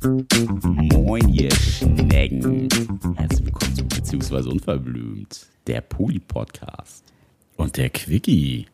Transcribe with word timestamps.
Moin, 0.00 1.28
ihr 1.28 1.50
Schnecken. 1.52 2.66
Herzlich 3.14 3.44
willkommen 3.44 3.74
zu 3.74 3.84
Beziehungsweise 3.84 4.48
Unverblümt, 4.48 5.46
der 5.66 5.82
Poli-Podcast. 5.82 7.12
Und 7.56 7.76
der 7.76 7.90
Quickie. 7.90 8.68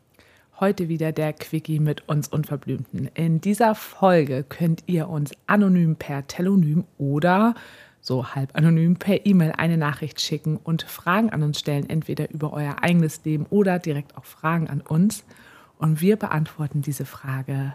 Heute 0.60 0.88
wieder 0.88 1.10
der 1.10 1.32
Quickie 1.32 1.80
mit 1.80 2.08
uns 2.08 2.28
Unverblümten. 2.28 3.10
In 3.14 3.40
dieser 3.40 3.74
Folge 3.74 4.44
könnt 4.48 4.84
ihr 4.86 5.08
uns 5.08 5.32
anonym 5.48 5.96
per 5.96 6.28
Telonym 6.28 6.84
oder 6.96 7.56
so 8.00 8.34
halb 8.36 8.54
anonym 8.54 8.94
per 8.94 9.26
E-Mail 9.26 9.54
eine 9.56 9.76
Nachricht 9.76 10.20
schicken 10.20 10.56
und 10.56 10.84
Fragen 10.84 11.30
an 11.30 11.42
uns 11.42 11.58
stellen, 11.58 11.90
entweder 11.90 12.30
über 12.30 12.52
euer 12.52 12.76
eigenes 12.82 13.24
Leben 13.24 13.46
oder 13.50 13.80
direkt 13.80 14.16
auch 14.16 14.24
Fragen 14.24 14.68
an 14.68 14.82
uns. 14.82 15.24
Und 15.78 16.00
wir 16.00 16.16
beantworten 16.16 16.80
diese 16.82 17.06
Frage 17.06 17.74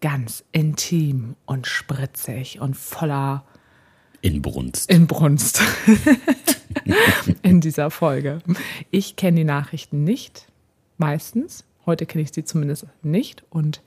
ganz 0.00 0.44
intim 0.52 1.36
und 1.46 1.66
spritzig 1.66 2.60
und 2.60 2.76
voller 2.76 3.44
Inbrunst. 4.22 4.90
Inbrunst 4.90 5.62
in 7.42 7.60
dieser 7.60 7.90
Folge. 7.90 8.40
Ich 8.90 9.16
kenne 9.16 9.38
die 9.38 9.44
Nachrichten 9.44 10.04
nicht, 10.04 10.46
meistens. 10.98 11.64
Heute 11.86 12.04
kenne 12.06 12.22
ich 12.22 12.32
sie 12.32 12.44
zumindest 12.44 12.86
nicht. 13.02 13.44
Und 13.48 13.82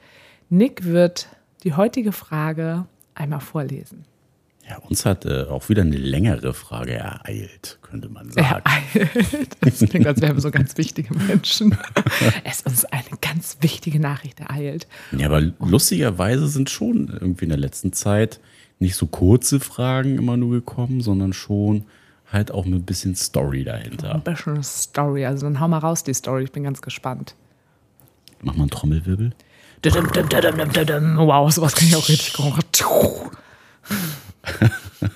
Nick 0.50 0.86
wird 0.86 1.28
die 1.64 1.74
heutige 1.74 2.12
Frage 2.12 2.88
einmal 3.16 3.42
vorlesen. 3.42 4.06
Ja, 4.74 4.80
uns 4.90 5.06
hat 5.06 5.26
äh, 5.26 5.44
auch 5.44 5.70
wieder 5.70 5.84
eine 5.84 5.98
längere 5.98 6.54
Frage 6.56 6.94
ereilt, 6.94 7.78
könnte 7.84 8.10
man 8.10 8.32
sagen. 8.32 8.64
Ereilt. 8.66 9.50
Das 9.62 9.80
klingt, 9.80 10.08
als 10.08 10.20
wären 10.20 10.36
wir 10.36 10.42
so 10.42 10.50
ganz 10.50 10.78
wichtige 10.78 11.14
Menschen. 11.14 11.78
es 12.44 12.58
ist 12.58 12.66
uns 12.66 12.86
eine 12.86 13.04
ganz 13.22 13.58
wichtige 13.62 14.00
Nachricht 14.00 14.40
ereilt. 14.40 14.88
Ja, 15.12 15.28
aber 15.28 15.42
lustigerweise 15.60 16.48
sind 16.48 16.72
schon 16.72 17.08
irgendwie 17.08 17.46
in 17.46 17.50
der 17.50 17.60
letzten 17.60 17.94
Zeit 17.94 18.40
nicht 18.80 18.96
so 18.96 19.06
kurze 19.06 19.60
Fragen 19.60 20.18
immer 20.18 20.38
nur 20.38 20.52
gekommen, 20.52 21.02
sondern 21.02 21.34
schon 21.34 21.86
halt 22.32 22.52
auch 22.52 22.66
mit 22.66 22.82
ein 22.82 22.86
bisschen 22.86 23.16
Story 23.16 23.64
dahinter. 23.64 24.16
Ein 24.16 24.22
bisschen 24.22 24.64
Story. 24.64 25.26
Also 25.26 25.46
dann 25.46 25.60
hau 25.60 25.68
mal 25.68 25.78
raus 25.78 26.04
die 26.04 26.16
Story. 26.16 26.46
Ich 26.46 26.52
bin 26.52 26.64
ganz 26.64 26.82
gespannt. 26.82 27.36
Mach 28.42 28.56
mal 28.56 28.64
einen 28.64 28.72
Trommelwirbel. 28.72 29.34
Wow, 31.18 31.54
sowas 31.54 31.76
kann 31.76 31.88
ich 31.88 31.96
auch 31.96 32.10
richtig 32.10 32.34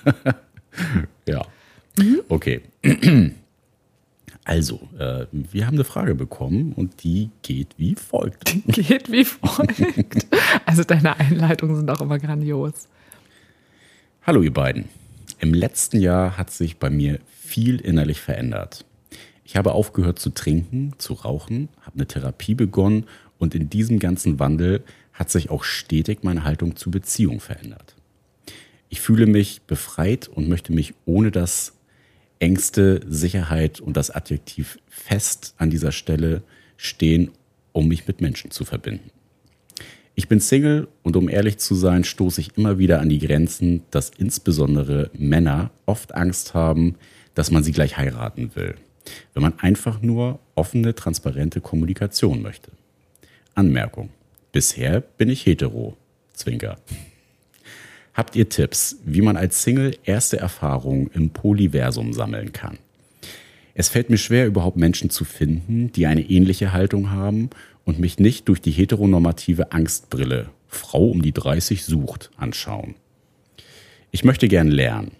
ja. 1.26 1.46
Okay. 2.28 2.62
Also, 4.44 4.80
äh, 4.98 5.26
wir 5.32 5.66
haben 5.66 5.74
eine 5.74 5.84
Frage 5.84 6.14
bekommen 6.14 6.72
und 6.72 7.04
die 7.04 7.30
geht 7.42 7.68
wie 7.76 7.94
folgt. 7.94 8.56
Geht 8.66 9.12
wie 9.12 9.24
folgt. 9.24 10.26
Also 10.64 10.84
deine 10.84 11.18
Einleitungen 11.18 11.76
sind 11.76 11.90
auch 11.90 12.00
immer 12.00 12.18
grandios. 12.18 12.88
Hallo 14.22 14.42
ihr 14.42 14.52
beiden. 14.52 14.86
Im 15.38 15.54
letzten 15.54 16.00
Jahr 16.00 16.38
hat 16.38 16.50
sich 16.50 16.78
bei 16.78 16.90
mir 16.90 17.20
viel 17.28 17.80
innerlich 17.80 18.20
verändert. 18.20 18.84
Ich 19.44 19.56
habe 19.56 19.72
aufgehört 19.72 20.18
zu 20.18 20.30
trinken, 20.30 20.94
zu 20.98 21.14
rauchen, 21.14 21.68
habe 21.82 21.96
eine 21.96 22.06
Therapie 22.06 22.54
begonnen 22.54 23.04
und 23.38 23.54
in 23.54 23.70
diesem 23.70 23.98
ganzen 23.98 24.38
Wandel 24.38 24.82
hat 25.12 25.30
sich 25.30 25.50
auch 25.50 25.64
stetig 25.64 26.22
meine 26.22 26.44
Haltung 26.44 26.76
zur 26.76 26.92
Beziehung 26.92 27.40
verändert. 27.40 27.96
Ich 28.88 29.00
fühle 29.00 29.26
mich 29.26 29.62
befreit 29.62 30.28
und 30.28 30.48
möchte 30.48 30.72
mich 30.72 30.94
ohne 31.04 31.30
das 31.30 31.74
Ängste, 32.38 33.00
Sicherheit 33.08 33.80
und 33.80 33.96
das 33.96 34.10
Adjektiv 34.10 34.78
fest 34.88 35.54
an 35.58 35.70
dieser 35.70 35.92
Stelle 35.92 36.42
stehen, 36.76 37.30
um 37.72 37.88
mich 37.88 38.06
mit 38.06 38.20
Menschen 38.20 38.50
zu 38.50 38.64
verbinden. 38.64 39.10
Ich 40.14 40.28
bin 40.28 40.40
Single 40.40 40.88
und 41.02 41.16
um 41.16 41.28
ehrlich 41.28 41.58
zu 41.58 41.74
sein, 41.74 42.02
stoße 42.02 42.40
ich 42.40 42.56
immer 42.56 42.78
wieder 42.78 43.00
an 43.00 43.08
die 43.08 43.20
Grenzen, 43.20 43.82
dass 43.90 44.10
insbesondere 44.10 45.10
Männer 45.16 45.70
oft 45.86 46.14
Angst 46.14 46.54
haben, 46.54 46.96
dass 47.34 47.50
man 47.52 47.62
sie 47.62 47.72
gleich 47.72 47.96
heiraten 47.96 48.50
will, 48.56 48.74
wenn 49.34 49.42
man 49.42 49.58
einfach 49.60 50.02
nur 50.02 50.40
offene, 50.56 50.94
transparente 50.94 51.60
Kommunikation 51.60 52.42
möchte. 52.42 52.72
Anmerkung. 53.54 54.10
Bisher 54.50 55.00
bin 55.02 55.28
ich 55.28 55.46
hetero. 55.46 55.96
Zwinker. 56.32 56.78
Habt 58.18 58.34
ihr 58.34 58.48
Tipps, 58.48 58.96
wie 59.04 59.20
man 59.20 59.36
als 59.36 59.62
Single 59.62 59.96
erste 60.02 60.38
Erfahrungen 60.38 61.08
im 61.14 61.30
Polyversum 61.30 62.12
sammeln 62.12 62.52
kann? 62.52 62.76
Es 63.74 63.88
fällt 63.88 64.10
mir 64.10 64.18
schwer, 64.18 64.48
überhaupt 64.48 64.76
Menschen 64.76 65.08
zu 65.08 65.24
finden, 65.24 65.92
die 65.92 66.04
eine 66.08 66.22
ähnliche 66.22 66.72
Haltung 66.72 67.12
haben 67.12 67.48
und 67.84 68.00
mich 68.00 68.18
nicht 68.18 68.48
durch 68.48 68.60
die 68.60 68.72
heteronormative 68.72 69.70
Angstbrille 69.70 70.48
Frau 70.66 71.04
um 71.04 71.22
die 71.22 71.30
30 71.30 71.84
sucht 71.84 72.32
anschauen. 72.36 72.96
Ich 74.10 74.24
möchte 74.24 74.48
gern 74.48 74.66
lernen. 74.66 75.12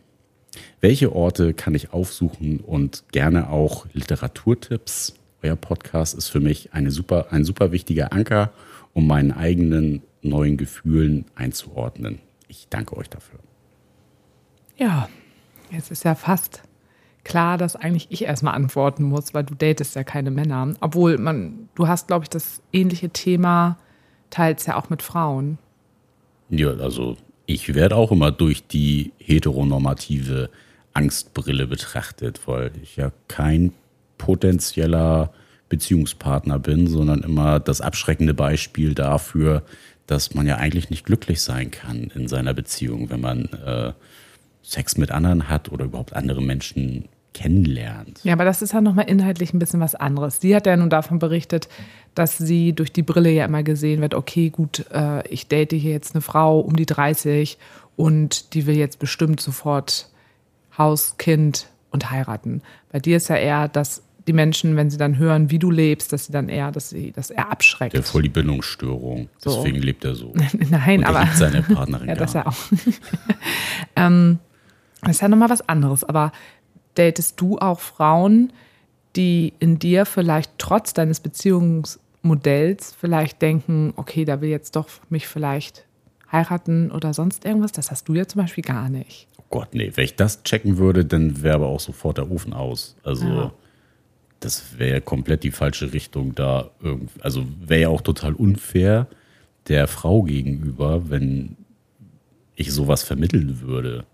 Welche 0.80 1.14
Orte 1.14 1.54
kann 1.54 1.76
ich 1.76 1.92
aufsuchen 1.92 2.58
und 2.58 3.04
gerne 3.12 3.48
auch 3.48 3.86
Literaturtipps? 3.92 5.14
Euer 5.44 5.54
Podcast 5.54 6.18
ist 6.18 6.30
für 6.30 6.40
mich 6.40 6.72
eine 6.72 6.90
super, 6.90 7.28
ein 7.30 7.44
super 7.44 7.70
wichtiger 7.70 8.12
Anker, 8.12 8.50
um 8.92 9.06
meinen 9.06 9.30
eigenen 9.30 10.02
neuen 10.20 10.56
Gefühlen 10.56 11.26
einzuordnen. 11.36 12.18
Ich 12.48 12.66
danke 12.68 12.96
euch 12.96 13.08
dafür. 13.08 13.38
Ja, 14.76 15.08
jetzt 15.70 15.90
ist 15.90 16.04
ja 16.04 16.14
fast 16.14 16.62
klar, 17.24 17.58
dass 17.58 17.76
eigentlich 17.76 18.06
ich 18.10 18.24
erstmal 18.24 18.54
antworten 18.54 19.04
muss, 19.04 19.34
weil 19.34 19.44
du 19.44 19.54
datest 19.54 19.94
ja 19.94 20.02
keine 20.02 20.30
Männer. 20.30 20.74
Obwohl 20.80 21.18
man, 21.18 21.68
du 21.74 21.86
hast, 21.86 22.08
glaube 22.08 22.24
ich, 22.24 22.30
das 22.30 22.62
ähnliche 22.72 23.10
Thema 23.10 23.78
teils 24.30 24.66
ja 24.66 24.76
auch 24.76 24.90
mit 24.90 25.02
Frauen. 25.02 25.58
Ja, 26.48 26.70
also 26.70 27.16
ich 27.46 27.74
werde 27.74 27.96
auch 27.96 28.12
immer 28.12 28.32
durch 28.32 28.66
die 28.66 29.12
heteronormative 29.18 30.48
Angstbrille 30.94 31.66
betrachtet, 31.66 32.46
weil 32.46 32.72
ich 32.82 32.96
ja 32.96 33.12
kein 33.28 33.72
potenzieller 34.16 35.32
Beziehungspartner 35.68 36.58
bin, 36.58 36.86
sondern 36.86 37.22
immer 37.22 37.60
das 37.60 37.80
abschreckende 37.80 38.34
Beispiel 38.34 38.94
dafür, 38.94 39.62
dass 40.08 40.34
man 40.34 40.46
ja 40.46 40.56
eigentlich 40.56 40.90
nicht 40.90 41.04
glücklich 41.04 41.42
sein 41.42 41.70
kann 41.70 42.10
in 42.14 42.26
seiner 42.26 42.54
Beziehung, 42.54 43.10
wenn 43.10 43.20
man 43.20 43.44
äh, 43.64 43.92
Sex 44.62 44.96
mit 44.96 45.12
anderen 45.12 45.48
hat 45.48 45.70
oder 45.70 45.84
überhaupt 45.84 46.14
andere 46.14 46.42
Menschen 46.42 47.08
kennenlernt. 47.34 48.20
Ja, 48.24 48.32
aber 48.32 48.44
das 48.44 48.62
ist 48.62 48.72
ja 48.72 48.80
nochmal 48.80 49.08
inhaltlich 49.08 49.52
ein 49.52 49.58
bisschen 49.58 49.80
was 49.80 49.94
anderes. 49.94 50.40
Sie 50.40 50.56
hat 50.56 50.66
ja 50.66 50.76
nun 50.76 50.90
davon 50.90 51.18
berichtet, 51.18 51.68
dass 52.14 52.38
sie 52.38 52.72
durch 52.72 52.90
die 52.90 53.02
Brille 53.02 53.30
ja 53.30 53.44
immer 53.44 53.62
gesehen 53.62 54.00
wird, 54.00 54.14
okay, 54.14 54.50
gut, 54.50 54.86
äh, 54.92 55.26
ich 55.28 55.46
date 55.46 55.72
hier 55.72 55.92
jetzt 55.92 56.14
eine 56.14 56.22
Frau 56.22 56.58
um 56.58 56.74
die 56.74 56.86
30 56.86 57.58
und 57.96 58.54
die 58.54 58.66
will 58.66 58.76
jetzt 58.76 58.98
bestimmt 58.98 59.40
sofort 59.40 60.08
Haus, 60.76 61.16
Kind 61.18 61.68
und 61.90 62.10
heiraten. 62.10 62.62
Bei 62.90 62.98
dir 62.98 63.18
ist 63.18 63.28
ja 63.28 63.36
eher, 63.36 63.68
dass 63.68 64.02
die 64.28 64.32
Menschen, 64.34 64.76
wenn 64.76 64.90
sie 64.90 64.98
dann 64.98 65.18
hören, 65.18 65.50
wie 65.50 65.58
du 65.58 65.70
lebst, 65.70 66.12
dass 66.12 66.26
sie 66.26 66.32
dann 66.32 66.48
eher, 66.48 66.70
dass 66.70 66.90
sie, 66.90 67.12
dass 67.12 67.30
er 67.30 67.50
abschreckt. 67.50 67.94
Der 67.94 68.02
voll 68.02 68.22
die 68.22 68.28
Bindungsstörung. 68.28 69.28
So. 69.38 69.56
Deswegen 69.56 69.78
lebt 69.78 70.04
er 70.04 70.14
so. 70.14 70.34
Nein, 70.70 71.00
Und 71.00 71.06
aber. 71.06 71.22
liebt 71.22 71.36
seine 71.36 71.62
Partnerin 71.62 72.08
ja, 72.08 72.14
das 72.14 72.34
ja 72.34 72.46
auch. 72.46 72.56
ähm, 73.96 74.38
das 75.00 75.12
ist 75.12 75.22
ja 75.22 75.28
nochmal 75.28 75.50
was 75.50 75.68
anderes. 75.68 76.04
Aber 76.04 76.32
datest 76.94 77.40
du 77.40 77.58
auch 77.58 77.80
Frauen, 77.80 78.52
die 79.16 79.54
in 79.58 79.78
dir 79.78 80.04
vielleicht 80.04 80.52
trotz 80.58 80.92
deines 80.92 81.20
Beziehungsmodells 81.20 82.94
vielleicht 83.00 83.40
denken, 83.40 83.94
okay, 83.96 84.24
da 84.24 84.40
will 84.40 84.50
jetzt 84.50 84.76
doch 84.76 84.88
mich 85.08 85.26
vielleicht 85.26 85.86
heiraten 86.30 86.90
oder 86.90 87.14
sonst 87.14 87.46
irgendwas? 87.46 87.72
Das 87.72 87.90
hast 87.90 88.08
du 88.08 88.14
ja 88.14 88.28
zum 88.28 88.42
Beispiel 88.42 88.62
gar 88.62 88.90
nicht. 88.90 89.26
Oh 89.38 89.44
Gott, 89.48 89.70
nee. 89.72 89.90
Wenn 89.94 90.04
ich 90.04 90.16
das 90.16 90.42
checken 90.42 90.76
würde, 90.76 91.06
dann 91.06 91.42
wäre 91.42 91.54
aber 91.54 91.68
auch 91.68 91.80
sofort 91.80 92.18
der 92.18 92.30
Ofen 92.30 92.52
aus. 92.52 92.94
Also. 93.02 93.26
Ja. 93.26 93.52
Das 94.40 94.78
wäre 94.78 95.00
komplett 95.00 95.42
die 95.42 95.50
falsche 95.50 95.92
Richtung 95.92 96.34
da. 96.34 96.70
Also 97.20 97.44
wäre 97.60 97.80
ja 97.82 97.88
auch 97.88 98.02
total 98.02 98.34
unfair 98.34 99.08
der 99.68 99.88
Frau 99.88 100.22
gegenüber, 100.22 101.10
wenn 101.10 101.56
ich 102.54 102.72
sowas 102.72 103.02
vermitteln 103.02 103.60
würde. 103.60 104.04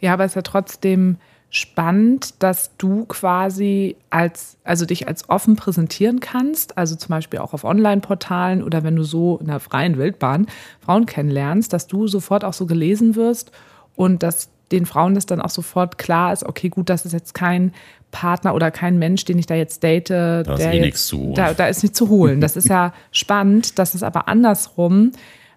Ja, 0.00 0.12
aber 0.12 0.24
es 0.24 0.32
ist 0.32 0.36
ja 0.36 0.42
trotzdem 0.42 1.16
spannend, 1.50 2.42
dass 2.42 2.76
du 2.78 3.04
quasi 3.06 3.96
als, 4.10 4.56
also 4.64 4.86
dich 4.86 5.06
als 5.06 5.28
offen 5.28 5.54
präsentieren 5.54 6.18
kannst, 6.18 6.76
also 6.76 6.96
zum 6.96 7.10
Beispiel 7.10 7.38
auch 7.38 7.54
auf 7.54 7.62
Online-Portalen 7.62 8.62
oder 8.62 8.82
wenn 8.82 8.96
du 8.96 9.04
so 9.04 9.38
in 9.38 9.46
der 9.46 9.60
freien 9.60 9.96
Wildbahn 9.96 10.46
Frauen 10.80 11.06
kennenlernst, 11.06 11.72
dass 11.72 11.86
du 11.86 12.08
sofort 12.08 12.44
auch 12.44 12.54
so 12.54 12.66
gelesen 12.66 13.14
wirst 13.14 13.52
und 13.94 14.24
dass 14.24 14.50
den 14.72 14.84
Frauen 14.84 15.14
das 15.14 15.26
dann 15.26 15.40
auch 15.40 15.50
sofort 15.50 15.96
klar 15.96 16.32
ist, 16.32 16.44
okay, 16.44 16.70
gut, 16.70 16.88
das 16.88 17.06
ist 17.06 17.12
jetzt 17.12 17.34
kein 17.34 17.72
Partner 18.14 18.54
oder 18.54 18.70
kein 18.70 18.98
Mensch, 18.98 19.24
den 19.24 19.38
ich 19.38 19.46
da 19.46 19.56
jetzt 19.56 19.82
date. 19.82 20.08
Da 20.08 20.40
ist 20.40 20.46
der 20.46 20.72
eh 20.72 20.76
jetzt, 20.76 20.84
nichts 20.84 21.06
zu 21.08 21.18
holen. 21.18 21.34
Da, 21.34 21.52
da 21.52 21.66
ist 21.66 21.82
nichts 21.82 21.98
zu 21.98 22.08
holen. 22.08 22.40
Das 22.40 22.56
ist 22.56 22.68
ja 22.68 22.94
spannend, 23.10 23.78
dass 23.78 23.94
es 23.94 24.04
aber 24.04 24.28
andersrum 24.28 25.10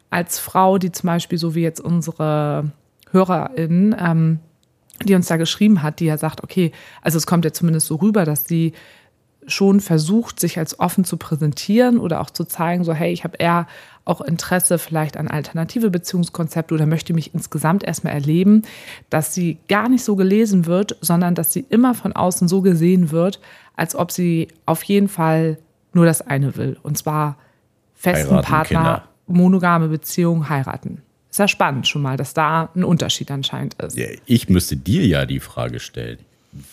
als 0.09 0.39
Frau, 0.39 0.79
die 0.79 0.91
zum 0.91 1.07
Beispiel 1.07 1.37
so 1.37 1.53
wie 1.53 1.61
jetzt 1.61 1.79
unsere 1.79 2.71
HörerInnen, 3.11 3.95
ähm, 3.99 4.39
die 5.05 5.13
uns 5.13 5.27
da 5.27 5.37
geschrieben 5.37 5.83
hat, 5.83 5.99
die 5.99 6.05
ja 6.05 6.17
sagt, 6.17 6.43
okay, 6.43 6.71
also 7.03 7.17
es 7.17 7.27
kommt 7.27 7.45
ja 7.45 7.53
zumindest 7.53 7.87
so 7.87 7.95
rüber, 7.95 8.25
dass 8.25 8.45
sie 8.45 8.73
schon 9.47 9.79
versucht, 9.79 10.39
sich 10.39 10.57
als 10.59 10.79
offen 10.79 11.05
zu 11.05 11.17
präsentieren 11.17 11.99
oder 11.99 12.21
auch 12.21 12.29
zu 12.29 12.43
zeigen, 12.43 12.83
so 12.83 12.93
hey, 12.93 13.11
ich 13.11 13.23
habe 13.23 13.37
eher 13.37 13.67
auch 14.05 14.21
Interesse 14.21 14.77
vielleicht 14.77 15.17
an 15.17 15.27
alternative 15.27 15.89
Beziehungskonzepte 15.89 16.73
oder 16.73 16.85
möchte 16.85 17.13
mich 17.13 17.33
insgesamt 17.33 17.83
erstmal 17.83 18.13
erleben, 18.13 18.63
dass 19.09 19.33
sie 19.33 19.57
gar 19.67 19.89
nicht 19.89 20.03
so 20.03 20.15
gelesen 20.15 20.65
wird, 20.65 20.97
sondern 21.01 21.35
dass 21.35 21.53
sie 21.53 21.65
immer 21.69 21.93
von 21.93 22.13
außen 22.13 22.47
so 22.47 22.61
gesehen 22.61 23.11
wird, 23.11 23.39
als 23.75 23.95
ob 23.95 24.11
sie 24.11 24.47
auf 24.65 24.83
jeden 24.83 25.07
Fall 25.07 25.57
nur 25.93 26.05
das 26.05 26.21
eine 26.21 26.55
will. 26.55 26.77
Und 26.83 26.97
zwar 26.97 27.37
festen 27.95 28.31
Heiraten, 28.31 28.45
Partner, 28.47 28.79
Kinder. 28.79 29.03
monogame 29.27 29.87
Beziehung, 29.87 30.47
heiraten. 30.49 31.01
Ist 31.29 31.39
ja 31.39 31.47
spannend 31.47 31.87
schon 31.87 32.01
mal, 32.01 32.17
dass 32.17 32.33
da 32.33 32.69
ein 32.75 32.83
Unterschied 32.83 33.29
anscheinend 33.31 33.73
ist. 33.75 33.97
Ja, 33.97 34.07
Ich 34.25 34.49
müsste 34.49 34.77
dir 34.77 35.05
ja 35.05 35.25
die 35.25 35.39
Frage 35.39 35.79
stellen. 35.79 36.19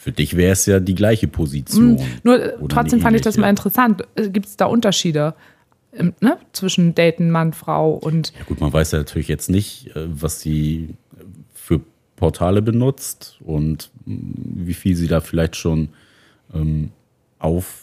Für 0.00 0.12
dich 0.12 0.37
wäre 0.37 0.53
es 0.53 0.67
ja 0.67 0.81
die 0.81 0.94
gleiche 0.94 1.26
Position. 1.29 1.99
Nur 2.23 2.43
äh, 2.43 2.53
trotzdem 2.69 3.00
fand 3.00 3.17
ich 3.17 3.23
das 3.23 3.37
mal 3.37 3.50
interessant. 3.50 4.03
Gibt 4.17 4.47
es 4.47 4.56
da 4.56 4.67
Unterschiede 4.67 5.35
im, 5.93 6.15
ne? 6.21 6.38
zwischen 6.53 6.94
Daten, 6.94 7.31
Mann, 7.31 7.53
Frau 7.53 7.93
und 7.94 8.32
Ja, 8.38 8.44
gut, 8.44 8.61
man 8.61 8.73
weiß 8.73 8.93
ja 8.93 8.99
natürlich 8.99 9.29
jetzt 9.29 9.50
nicht, 9.50 9.88
äh, 9.94 10.06
was 10.06 10.41
sie 10.41 10.91
für 11.53 11.81
Portale 12.17 12.62
benutzt 12.62 13.38
und 13.44 13.91
mh, 14.06 14.17
wie 14.67 14.75
viel 14.75 14.97
sie 14.97 15.09
da 15.09 15.21
vielleicht 15.21 15.56
schon 15.56 15.88
ähm, 16.55 16.91
auf 17.38 17.82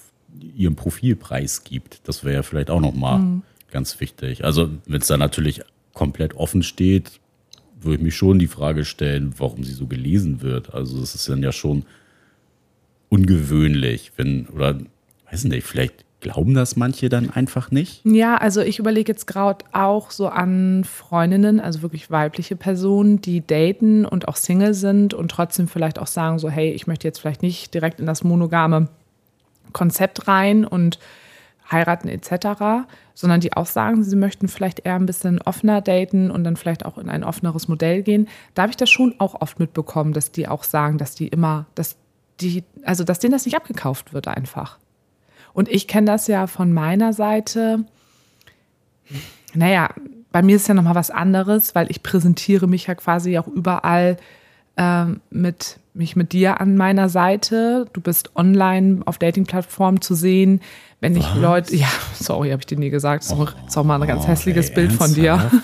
ihrem 0.55 0.75
Profilpreis 0.75 1.63
gibt. 1.63 2.01
Das 2.07 2.23
wäre 2.23 2.35
ja 2.35 2.43
vielleicht 2.43 2.69
auch 2.69 2.79
nochmal 2.81 3.19
Mhm. 3.19 3.41
ganz 3.69 3.99
wichtig. 3.99 4.43
Also, 4.43 4.69
wenn 4.87 5.01
es 5.01 5.07
da 5.07 5.17
natürlich 5.17 5.61
komplett 5.93 6.33
offen 6.35 6.63
steht, 6.63 7.19
würde 7.83 7.97
ich 7.97 8.01
mich 8.01 8.15
schon 8.15 8.39
die 8.39 8.47
Frage 8.47 8.85
stellen, 8.85 9.33
warum 9.37 9.63
sie 9.63 9.73
so 9.73 9.87
gelesen 9.87 10.41
wird. 10.41 10.73
Also, 10.73 10.99
das 10.99 11.15
ist 11.15 11.27
dann 11.29 11.43
ja 11.43 11.51
schon 11.51 11.83
ungewöhnlich, 13.09 14.13
wenn, 14.17 14.47
oder 14.47 14.79
weiß 15.29 15.45
nicht, 15.45 15.65
vielleicht 15.65 16.05
glauben 16.21 16.53
das 16.53 16.75
manche 16.75 17.09
dann 17.09 17.29
einfach 17.31 17.71
nicht. 17.71 18.01
Ja, 18.05 18.37
also 18.37 18.61
ich 18.61 18.79
überlege 18.79 19.11
jetzt 19.11 19.27
gerade 19.27 19.65
auch 19.73 20.11
so 20.11 20.27
an 20.27 20.83
Freundinnen, 20.83 21.59
also 21.59 21.81
wirklich 21.81 22.09
weibliche 22.09 22.55
Personen, 22.55 23.21
die 23.21 23.45
daten 23.45 24.05
und 24.05 24.27
auch 24.27 24.35
Single 24.35 24.73
sind 24.73 25.13
und 25.13 25.29
trotzdem 25.29 25.67
vielleicht 25.67 25.99
auch 25.99 26.07
sagen 26.07 26.39
so, 26.39 26.49
hey, 26.49 26.71
ich 26.71 26.87
möchte 26.87 27.07
jetzt 27.07 27.19
vielleicht 27.19 27.41
nicht 27.41 27.73
direkt 27.73 27.99
in 27.99 28.05
das 28.05 28.23
monogame 28.23 28.87
Konzept 29.73 30.27
rein 30.27 30.63
und 30.63 30.99
heiraten 31.71 32.07
etc., 32.07 32.85
sondern 33.13 33.39
die 33.39 33.53
auch 33.53 33.65
sagen, 33.65 34.03
sie 34.03 34.15
möchten 34.15 34.47
vielleicht 34.47 34.81
eher 34.85 34.95
ein 34.95 35.05
bisschen 35.05 35.41
offener 35.41 35.81
daten 35.81 36.31
und 36.31 36.43
dann 36.43 36.57
vielleicht 36.57 36.85
auch 36.85 36.97
in 36.97 37.09
ein 37.09 37.23
offeneres 37.23 37.67
Modell 37.67 38.03
gehen. 38.03 38.27
Da 38.53 38.63
habe 38.63 38.71
ich 38.71 38.77
das 38.77 38.89
schon 38.89 39.15
auch 39.19 39.41
oft 39.41 39.59
mitbekommen, 39.59 40.13
dass 40.13 40.31
die 40.31 40.47
auch 40.47 40.63
sagen, 40.63 40.97
dass 40.97 41.15
die 41.15 41.27
immer, 41.27 41.65
dass 41.75 41.97
die, 42.39 42.63
also 42.83 43.03
dass 43.03 43.19
denen 43.19 43.33
das 43.33 43.45
nicht 43.45 43.55
abgekauft 43.55 44.13
wird 44.13 44.27
einfach. 44.27 44.79
Und 45.53 45.69
ich 45.69 45.87
kenne 45.87 46.07
das 46.07 46.27
ja 46.27 46.47
von 46.47 46.73
meiner 46.73 47.13
Seite. 47.13 47.85
Naja, 49.53 49.89
bei 50.31 50.41
mir 50.41 50.55
ist 50.55 50.67
ja 50.67 50.73
nochmal 50.73 50.95
was 50.95 51.11
anderes, 51.11 51.75
weil 51.75 51.91
ich 51.91 52.03
präsentiere 52.03 52.67
mich 52.67 52.87
ja 52.87 52.95
quasi 52.95 53.37
auch 53.37 53.47
überall 53.47 54.17
mit 55.29 55.79
mich 55.93 56.15
mit 56.15 56.31
dir 56.31 56.61
an 56.61 56.75
meiner 56.77 57.09
Seite. 57.09 57.85
Du 57.93 58.01
bist 58.01 58.35
online 58.35 59.01
auf 59.05 59.17
Dating-Plattformen 59.17 60.01
zu 60.01 60.15
sehen. 60.15 60.61
Wenn 61.01 61.15
ich 61.15 61.35
Leute, 61.35 61.75
ja, 61.75 61.87
sorry, 62.13 62.49
habe 62.51 62.61
ich 62.61 62.65
dir 62.65 62.77
nie 62.77 62.89
gesagt. 62.89 63.23
Das 63.23 63.31
ist 63.31 63.37
auch- 63.37 63.53
ist 63.67 63.77
auch 63.77 63.83
mal 63.83 64.01
ein 64.01 64.07
ganz 64.07 64.25
hässliches 64.25 64.69
ey, 64.69 64.75
Bild 64.75 64.91
von 64.93 65.13
dir. 65.13 65.51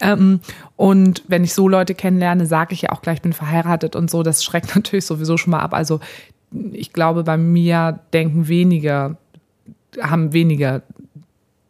Ähm, 0.00 0.40
und 0.76 1.22
wenn 1.26 1.42
ich 1.42 1.54
so 1.54 1.68
Leute 1.68 1.94
kennenlerne, 1.94 2.44
sage 2.44 2.74
ich 2.74 2.82
ja 2.82 2.90
auch 2.90 3.00
gleich, 3.00 3.16
ich 3.16 3.22
bin 3.22 3.32
verheiratet 3.32 3.96
und 3.96 4.10
so. 4.10 4.22
Das 4.22 4.44
schreckt 4.44 4.74
natürlich 4.76 5.06
sowieso 5.06 5.38
schon 5.38 5.52
mal 5.52 5.60
ab. 5.60 5.72
Also 5.72 6.00
ich 6.72 6.92
glaube, 6.92 7.24
bei 7.24 7.38
mir 7.38 8.00
denken 8.12 8.46
weniger, 8.46 9.16
haben 10.00 10.34
weniger 10.34 10.82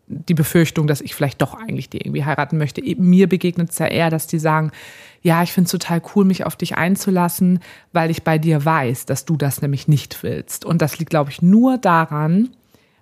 die 0.08 0.34
Befürchtung, 0.34 0.88
dass 0.88 1.00
ich 1.00 1.14
vielleicht 1.14 1.40
doch 1.40 1.55
eigentlich 1.55 1.88
die 1.88 1.99
irgendwie 1.99 2.25
heiraten 2.25 2.58
möchte. 2.58 2.81
Mir 2.96 3.28
begegnet 3.28 3.70
es 3.70 3.78
ja 3.78 3.87
eher, 3.87 4.11
dass 4.11 4.26
die 4.26 4.38
sagen, 4.40 4.73
ja, 5.22 5.42
ich 5.42 5.52
finde 5.52 5.66
es 5.66 5.72
total 5.72 6.02
cool, 6.14 6.24
mich 6.24 6.44
auf 6.44 6.56
dich 6.56 6.76
einzulassen, 6.76 7.60
weil 7.92 8.10
ich 8.10 8.22
bei 8.22 8.38
dir 8.38 8.64
weiß, 8.64 9.06
dass 9.06 9.24
du 9.24 9.36
das 9.36 9.62
nämlich 9.62 9.88
nicht 9.88 10.22
willst. 10.22 10.64
Und 10.64 10.82
das 10.82 10.98
liegt, 10.98 11.10
glaube 11.10 11.30
ich, 11.30 11.42
nur 11.42 11.78
daran, 11.78 12.50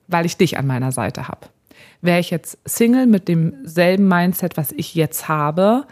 weil 0.09 0.27
ich 0.27 0.37
dich 0.37 0.59
an 0.59 0.67
meiner 0.67 0.93
Seite 0.93 1.29
habe. 1.29 1.49
Wäre 2.01 2.21
ich 2.21 2.31
jetzt 2.31 2.59
Single 2.65 3.07
mit 3.07 3.29
demselben 3.29 4.09
Mindset, 4.09 4.57
was 4.57 4.73
ich 4.73 4.95
jetzt 4.95 5.29
habe, 5.29 5.87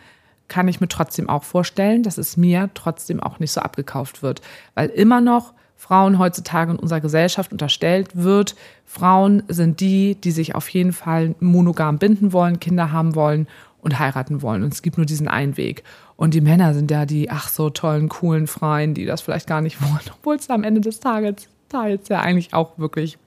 kann 0.49 0.69
ich 0.69 0.81
mir 0.81 0.89
trotzdem 0.89 1.31
auch 1.31 1.45
vorstellen, 1.45 2.03
dass 2.03 2.19
es 2.19 2.37
mir 2.37 2.69
trotzdem 2.75 3.21
auch 3.21 3.39
nicht 3.39 3.53
so 3.53 3.63
abgekauft 3.63 4.23
wird. 4.23 4.43
Weil 4.75 4.91
immer 4.91 5.23
noch 5.23 5.55
Frauen 5.77 6.19
heutzutage 6.19 6.73
in 6.73 6.79
unserer 6.79 7.01
Gesellschaft 7.01 7.53
unterstellt 7.53 8.11
wird, 8.15 8.55
Frauen 8.85 9.43
sind 9.49 9.81
die, 9.81 10.15
die 10.15 10.31
sich 10.31 10.55
auf 10.55 10.69
jeden 10.69 10.93
Fall 10.93 11.35
monogam 11.41 11.99
binden 11.99 12.33
wollen, 12.33 12.61
Kinder 12.61 12.93
haben 12.93 13.15
wollen 13.15 13.49
und 13.81 13.99
heiraten 13.99 14.43
wollen. 14.43 14.63
Und 14.63 14.75
es 14.75 14.83
gibt 14.83 14.97
nur 14.97 15.07
diesen 15.07 15.27
einen 15.27 15.57
Weg. 15.57 15.83
Und 16.23 16.35
die 16.35 16.41
Männer 16.41 16.73
sind 16.73 16.89
ja 16.93 17.05
die, 17.05 17.31
ach 17.31 17.49
so 17.49 17.69
tollen, 17.69 18.09
coolen 18.09 18.47
Freien, 18.47 18.95
die 18.95 19.07
das 19.07 19.23
vielleicht 19.23 19.49
gar 19.49 19.61
nicht 19.61 19.83
wollen, 19.83 19.99
obwohl 20.09 20.37
es 20.37 20.49
am 20.51 20.63
Ende 20.63 20.81
des 20.81 21.01
Tages, 21.01 21.49
Tages 21.69 22.09
ja 22.09 22.21
eigentlich 22.21 22.55
auch 22.55 22.79
wirklich 22.79 23.19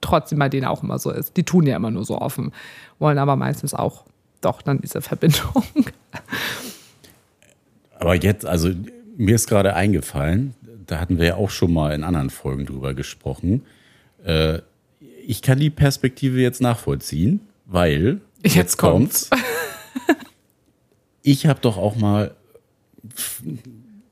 trotzdem 0.00 0.38
bei 0.38 0.48
denen 0.48 0.64
auch 0.64 0.84
immer 0.84 1.00
so 1.00 1.10
ist. 1.10 1.36
Die 1.36 1.42
tun 1.42 1.66
ja 1.66 1.74
immer 1.74 1.90
nur 1.90 2.04
so 2.04 2.20
offen, 2.20 2.52
wollen 3.00 3.18
aber 3.18 3.34
meistens 3.34 3.74
auch 3.74 4.04
doch 4.42 4.62
dann 4.62 4.80
diese 4.80 5.02
Verbindung. 5.02 5.64
Aber 7.98 8.14
jetzt, 8.14 8.46
also 8.46 8.70
mir 9.16 9.34
ist 9.34 9.48
gerade 9.48 9.74
eingefallen, 9.74 10.54
da 10.86 11.00
hatten 11.00 11.18
wir 11.18 11.26
ja 11.26 11.34
auch 11.34 11.50
schon 11.50 11.72
mal 11.72 11.92
in 11.94 12.04
anderen 12.04 12.30
Folgen 12.30 12.66
drüber 12.66 12.94
gesprochen. 12.94 13.66
Äh, 14.22 14.60
ich 15.26 15.42
kann 15.42 15.58
die 15.58 15.70
Perspektive 15.70 16.38
jetzt 16.40 16.60
nachvollziehen, 16.60 17.40
weil 17.64 18.20
Jetzt 18.44 18.76
kommt's. 18.76 19.30
ich 21.26 21.46
habe 21.46 21.60
doch 21.60 21.76
auch 21.76 21.96
mal 21.96 22.36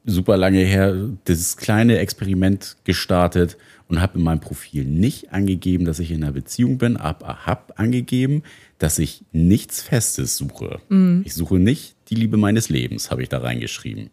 super 0.05 0.37
lange 0.37 0.59
her 0.59 1.11
dieses 1.29 1.57
kleine 1.57 1.99
Experiment 1.99 2.77
gestartet 2.83 3.57
und 3.89 4.01
habe 4.01 4.19
in 4.19 4.25
meinem 4.25 4.41
Profil 4.41 4.85
nicht 4.85 5.33
angegeben, 5.33 5.85
dass 5.85 6.01
ich 6.01 6.11
in 6.11 6.25
einer 6.25 6.33
Beziehung 6.33 6.77
bin, 6.77 6.97
aber 6.97 7.47
habe 7.47 7.79
angegeben, 7.79 8.43
dass 8.79 8.99
ich 8.99 9.23
nichts 9.31 9.81
Festes 9.81 10.37
suche. 10.37 10.81
Ich 11.25 11.35
suche 11.35 11.61
nicht 11.61 11.95
die 12.09 12.17
Liebe 12.17 12.37
meines 12.37 12.69
Lebens, 12.69 13.13
habe 13.13 13.23
ich 13.23 13.29
da 13.29 13.39
reingeschrieben. 13.39 14.11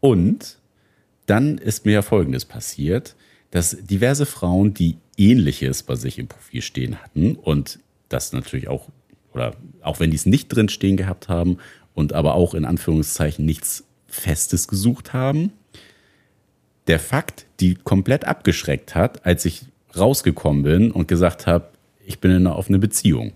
Und 0.00 0.56
dann 1.26 1.58
ist 1.58 1.84
mir 1.84 2.02
Folgendes 2.02 2.46
passiert, 2.46 3.16
dass 3.50 3.76
diverse 3.76 4.24
Frauen, 4.24 4.72
die 4.72 4.96
Ähnliches 5.18 5.82
bei 5.82 5.94
sich 5.94 6.18
im 6.18 6.28
Profil 6.28 6.62
stehen 6.62 7.02
hatten 7.02 7.34
und 7.34 7.80
das 8.08 8.32
natürlich 8.32 8.68
auch, 8.68 8.88
oder 9.34 9.54
auch 9.82 10.00
wenn 10.00 10.10
die 10.10 10.16
es 10.16 10.26
nicht 10.26 10.48
drin 10.48 10.70
stehen 10.70 10.96
gehabt 10.96 11.28
haben 11.28 11.58
und 11.94 12.12
aber 12.12 12.34
auch 12.34 12.54
in 12.54 12.64
Anführungszeichen 12.64 13.44
nichts 13.44 13.84
Festes 14.06 14.68
gesucht 14.68 15.12
haben, 15.12 15.52
der 16.86 17.00
Fakt, 17.00 17.46
die 17.60 17.74
komplett 17.74 18.24
abgeschreckt 18.26 18.94
hat, 18.94 19.24
als 19.24 19.44
ich 19.44 19.64
rausgekommen 19.96 20.62
bin 20.62 20.90
und 20.90 21.08
gesagt 21.08 21.46
habe, 21.46 21.68
ich 22.04 22.18
bin 22.18 22.30
in 22.30 22.38
einer 22.38 22.56
offenen 22.56 22.80
Beziehung. 22.80 23.32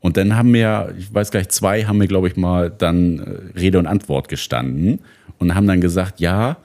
Und 0.00 0.18
dann 0.18 0.36
haben 0.36 0.50
mir, 0.50 0.94
ich 0.98 1.12
weiß 1.12 1.30
gar 1.30 1.40
nicht, 1.40 1.52
zwei 1.52 1.84
haben 1.84 1.98
mir, 1.98 2.06
glaube 2.06 2.28
ich, 2.28 2.36
mal 2.36 2.70
dann 2.70 3.18
äh, 3.18 3.58
Rede 3.58 3.78
und 3.78 3.86
Antwort 3.86 4.28
gestanden 4.28 5.00
und 5.38 5.54
haben 5.54 5.66
dann 5.66 5.80
gesagt, 5.80 6.20
ja, 6.20 6.58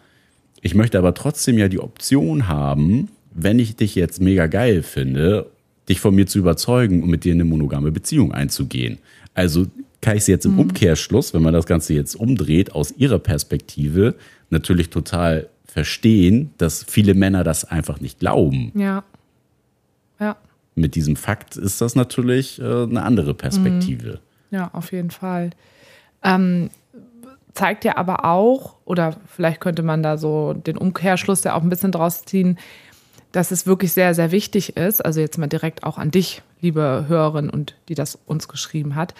ich 0.61 0.75
möchte 0.75 0.97
aber 0.97 1.13
trotzdem 1.13 1.57
ja 1.57 1.69
die 1.69 1.79
Option 1.79 2.49
haben, 2.49 3.07
wenn 3.31 3.59
ich 3.59 3.77
dich 3.77 3.95
jetzt 3.95 4.19
mega 4.19 4.47
geil 4.47 4.83
finde, 4.83 5.49
dich 5.87 6.01
von 6.01 6.13
mir 6.13 6.27
zu 6.27 6.39
überzeugen 6.39 7.01
und 7.01 7.09
mit 7.09 7.23
dir 7.23 7.31
in 7.31 7.39
eine 7.39 7.49
monogame 7.49 7.91
Beziehung 7.91 8.33
einzugehen. 8.33 8.99
Also 9.33 9.67
kann 10.01 10.17
ich 10.17 10.25
sie 10.25 10.31
jetzt 10.31 10.45
im 10.45 10.59
Umkehrschluss, 10.59 11.33
wenn 11.33 11.41
man 11.41 11.53
das 11.53 11.65
Ganze 11.65 11.93
jetzt 11.93 12.15
umdreht, 12.15 12.71
aus 12.71 12.93
ihrer 12.97 13.19
Perspektive 13.19 14.15
natürlich 14.49 14.89
total 14.89 15.49
verstehen, 15.65 16.51
dass 16.57 16.83
viele 16.83 17.13
Männer 17.13 17.43
das 17.43 17.65
einfach 17.65 17.99
nicht 17.99 18.19
glauben. 18.19 18.71
Ja. 18.75 19.03
Ja. 20.19 20.37
Mit 20.75 20.95
diesem 20.95 21.15
Fakt 21.15 21.57
ist 21.57 21.81
das 21.81 21.95
natürlich 21.95 22.59
äh, 22.59 22.63
eine 22.63 23.03
andere 23.03 23.33
Perspektive. 23.33 24.19
Ja, 24.51 24.69
auf 24.73 24.91
jeden 24.91 25.11
Fall. 25.11 25.51
Ähm, 26.23 26.69
zeigt 27.53 27.85
ja 27.85 27.97
aber 27.97 28.25
auch, 28.25 28.75
oder 28.85 29.17
vielleicht 29.27 29.59
könnte 29.59 29.83
man 29.83 30.01
da 30.01 30.17
so 30.17 30.53
den 30.53 30.77
Umkehrschluss 30.77 31.43
ja 31.43 31.55
auch 31.55 31.61
ein 31.61 31.69
bisschen 31.69 31.91
draus 31.91 32.23
ziehen, 32.25 32.57
dass 33.31 33.51
es 33.51 33.67
wirklich 33.67 33.91
sehr, 33.93 34.15
sehr 34.15 34.31
wichtig 34.31 34.75
ist, 34.75 35.05
also 35.05 35.19
jetzt 35.19 35.37
mal 35.37 35.47
direkt 35.47 35.83
auch 35.83 35.97
an 35.97 36.09
dich, 36.09 36.41
liebe 36.61 37.05
Hörerin 37.07 37.49
und 37.49 37.75
die 37.87 37.95
das 37.95 38.17
uns 38.25 38.47
geschrieben 38.47 38.95
hat, 38.95 39.13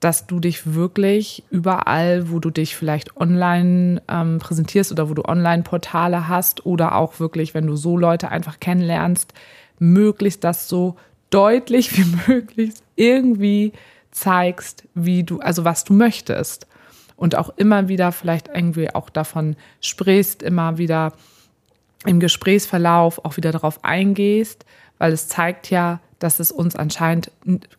dass 0.00 0.26
du 0.26 0.40
dich 0.40 0.74
wirklich 0.74 1.42
überall, 1.50 2.30
wo 2.30 2.38
du 2.38 2.50
dich 2.50 2.76
vielleicht 2.76 3.16
online 3.16 4.02
ähm, 4.08 4.38
präsentierst 4.38 4.92
oder 4.92 5.08
wo 5.08 5.14
du 5.14 5.24
Online-Portale 5.24 6.28
hast 6.28 6.66
oder 6.66 6.94
auch 6.94 7.18
wirklich, 7.18 7.54
wenn 7.54 7.66
du 7.66 7.76
so 7.76 7.96
Leute 7.96 8.30
einfach 8.30 8.60
kennenlernst, 8.60 9.32
möglichst 9.78 10.44
das 10.44 10.68
so 10.68 10.96
deutlich 11.30 11.96
wie 11.96 12.32
möglich 12.32 12.74
irgendwie 12.94 13.72
zeigst, 14.10 14.84
wie 14.94 15.24
du, 15.24 15.40
also 15.40 15.64
was 15.64 15.84
du 15.84 15.92
möchtest. 15.92 16.66
Und 17.16 17.34
auch 17.34 17.50
immer 17.56 17.88
wieder 17.88 18.12
vielleicht 18.12 18.48
irgendwie 18.48 18.94
auch 18.94 19.08
davon 19.08 19.56
sprichst, 19.80 20.42
immer 20.42 20.76
wieder 20.76 21.14
im 22.04 22.20
Gesprächsverlauf 22.20 23.24
auch 23.24 23.38
wieder 23.38 23.52
darauf 23.52 23.82
eingehst, 23.84 24.66
weil 24.98 25.12
es 25.12 25.28
zeigt 25.28 25.70
ja, 25.70 26.00
dass 26.18 26.40
es 26.40 26.50
uns 26.50 26.76
anscheinend 26.76 27.30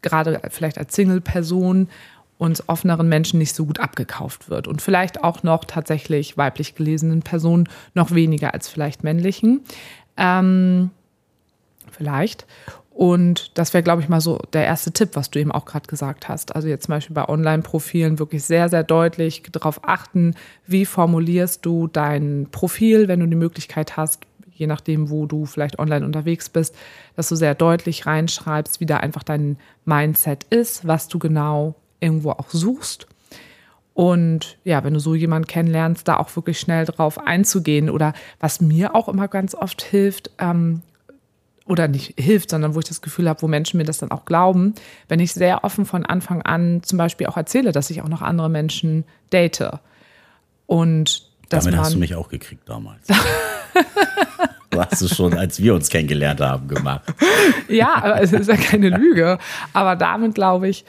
gerade 0.01 0.41
vielleicht 0.49 0.77
als 0.77 0.95
Single-Person 0.95 1.89
uns 2.37 2.69
offeneren 2.69 3.09
Menschen 3.09 3.39
nicht 3.39 3.55
so 3.55 3.65
gut 3.65 3.79
abgekauft 3.79 4.49
wird 4.49 4.67
und 4.67 4.81
vielleicht 4.81 5.23
auch 5.23 5.41
noch 5.43 5.65
tatsächlich 5.65 6.37
weiblich 6.37 6.75
gelesenen 6.75 7.21
Personen 7.21 7.67
noch 7.95 8.11
weniger 8.11 8.53
als 8.53 8.67
vielleicht 8.67 9.03
männlichen. 9.03 9.61
Ähm, 10.17 10.91
vielleicht. 11.91 12.45
Und 12.91 13.55
das 13.55 13.75
wäre, 13.75 13.83
glaube 13.83 14.01
ich, 14.01 14.09
mal 14.09 14.21
so 14.21 14.39
der 14.53 14.65
erste 14.65 14.91
Tipp, 14.91 15.11
was 15.13 15.29
du 15.29 15.39
eben 15.39 15.51
auch 15.51 15.65
gerade 15.65 15.87
gesagt 15.87 16.29
hast. 16.29 16.55
Also 16.55 16.67
jetzt 16.67 16.85
zum 16.85 16.93
Beispiel 16.93 17.13
bei 17.13 17.29
Online-Profilen 17.29 18.17
wirklich 18.17 18.43
sehr, 18.43 18.69
sehr 18.69 18.83
deutlich 18.83 19.43
darauf 19.51 19.87
achten, 19.87 20.33
wie 20.65 20.83
formulierst 20.83 21.63
du 21.63 21.87
dein 21.87 22.47
Profil, 22.51 23.07
wenn 23.07 23.19
du 23.19 23.27
die 23.27 23.35
Möglichkeit 23.35 23.97
hast, 23.97 24.21
je 24.57 24.67
nachdem, 24.67 25.09
wo 25.09 25.25
du 25.25 25.45
vielleicht 25.45 25.79
online 25.79 26.05
unterwegs 26.05 26.49
bist, 26.49 26.75
dass 27.15 27.29
du 27.29 27.35
sehr 27.35 27.55
deutlich 27.55 28.05
reinschreibst, 28.05 28.79
wie 28.79 28.85
da 28.85 28.97
einfach 28.97 29.23
dein 29.23 29.57
Mindset 29.85 30.45
ist, 30.49 30.87
was 30.87 31.07
du 31.07 31.19
genau 31.19 31.75
irgendwo 31.99 32.31
auch 32.31 32.49
suchst. 32.49 33.07
Und 33.93 34.57
ja, 34.63 34.83
wenn 34.83 34.93
du 34.93 34.99
so 34.99 35.15
jemanden 35.15 35.47
kennenlernst, 35.47 36.07
da 36.07 36.17
auch 36.17 36.35
wirklich 36.35 36.59
schnell 36.59 36.85
drauf 36.85 37.17
einzugehen. 37.17 37.89
Oder 37.89 38.13
was 38.39 38.61
mir 38.61 38.93
auch 38.93 39.09
immer 39.09 39.27
ganz 39.27 39.55
oft 39.55 39.81
hilft, 39.81 40.29
ähm, 40.37 40.83
oder 41.67 41.87
nicht 41.87 42.13
hilft, 42.17 42.51
sondern 42.51 42.75
wo 42.75 42.79
ich 42.79 42.87
das 42.87 43.01
Gefühl 43.01 43.27
habe, 43.27 43.41
wo 43.41 43.47
Menschen 43.47 43.77
mir 43.77 43.83
das 43.83 43.97
dann 43.97 44.11
auch 44.11 44.25
glauben, 44.25 44.73
wenn 45.07 45.19
ich 45.19 45.33
sehr 45.33 45.63
offen 45.63 45.85
von 45.85 46.05
Anfang 46.05 46.41
an 46.41 46.81
zum 46.83 46.97
Beispiel 46.97 47.27
auch 47.27 47.37
erzähle, 47.37 47.71
dass 47.71 47.89
ich 47.89 48.01
auch 48.01 48.07
noch 48.07 48.21
andere 48.21 48.49
Menschen 48.49 49.03
date. 49.31 49.79
Und 50.65 51.27
dass 51.49 51.63
Damit 51.63 51.77
man 51.77 51.85
hast 51.85 51.93
du 51.95 51.99
mich 51.99 52.15
auch 52.15 52.29
gekriegt 52.29 52.67
damals. 52.67 53.07
du 54.69 54.81
hast 54.81 55.01
es 55.01 55.15
schon, 55.15 55.33
als 55.33 55.61
wir 55.61 55.73
uns 55.73 55.89
kennengelernt 55.89 56.41
haben, 56.41 56.67
gemacht. 56.67 57.13
ja, 57.67 57.95
aber 57.95 58.21
es 58.21 58.33
ist 58.33 58.47
ja 58.47 58.55
keine 58.55 58.89
Lüge. 58.89 59.37
Aber 59.73 59.95
damit, 59.95 60.35
glaube 60.35 60.69
ich, 60.69 60.85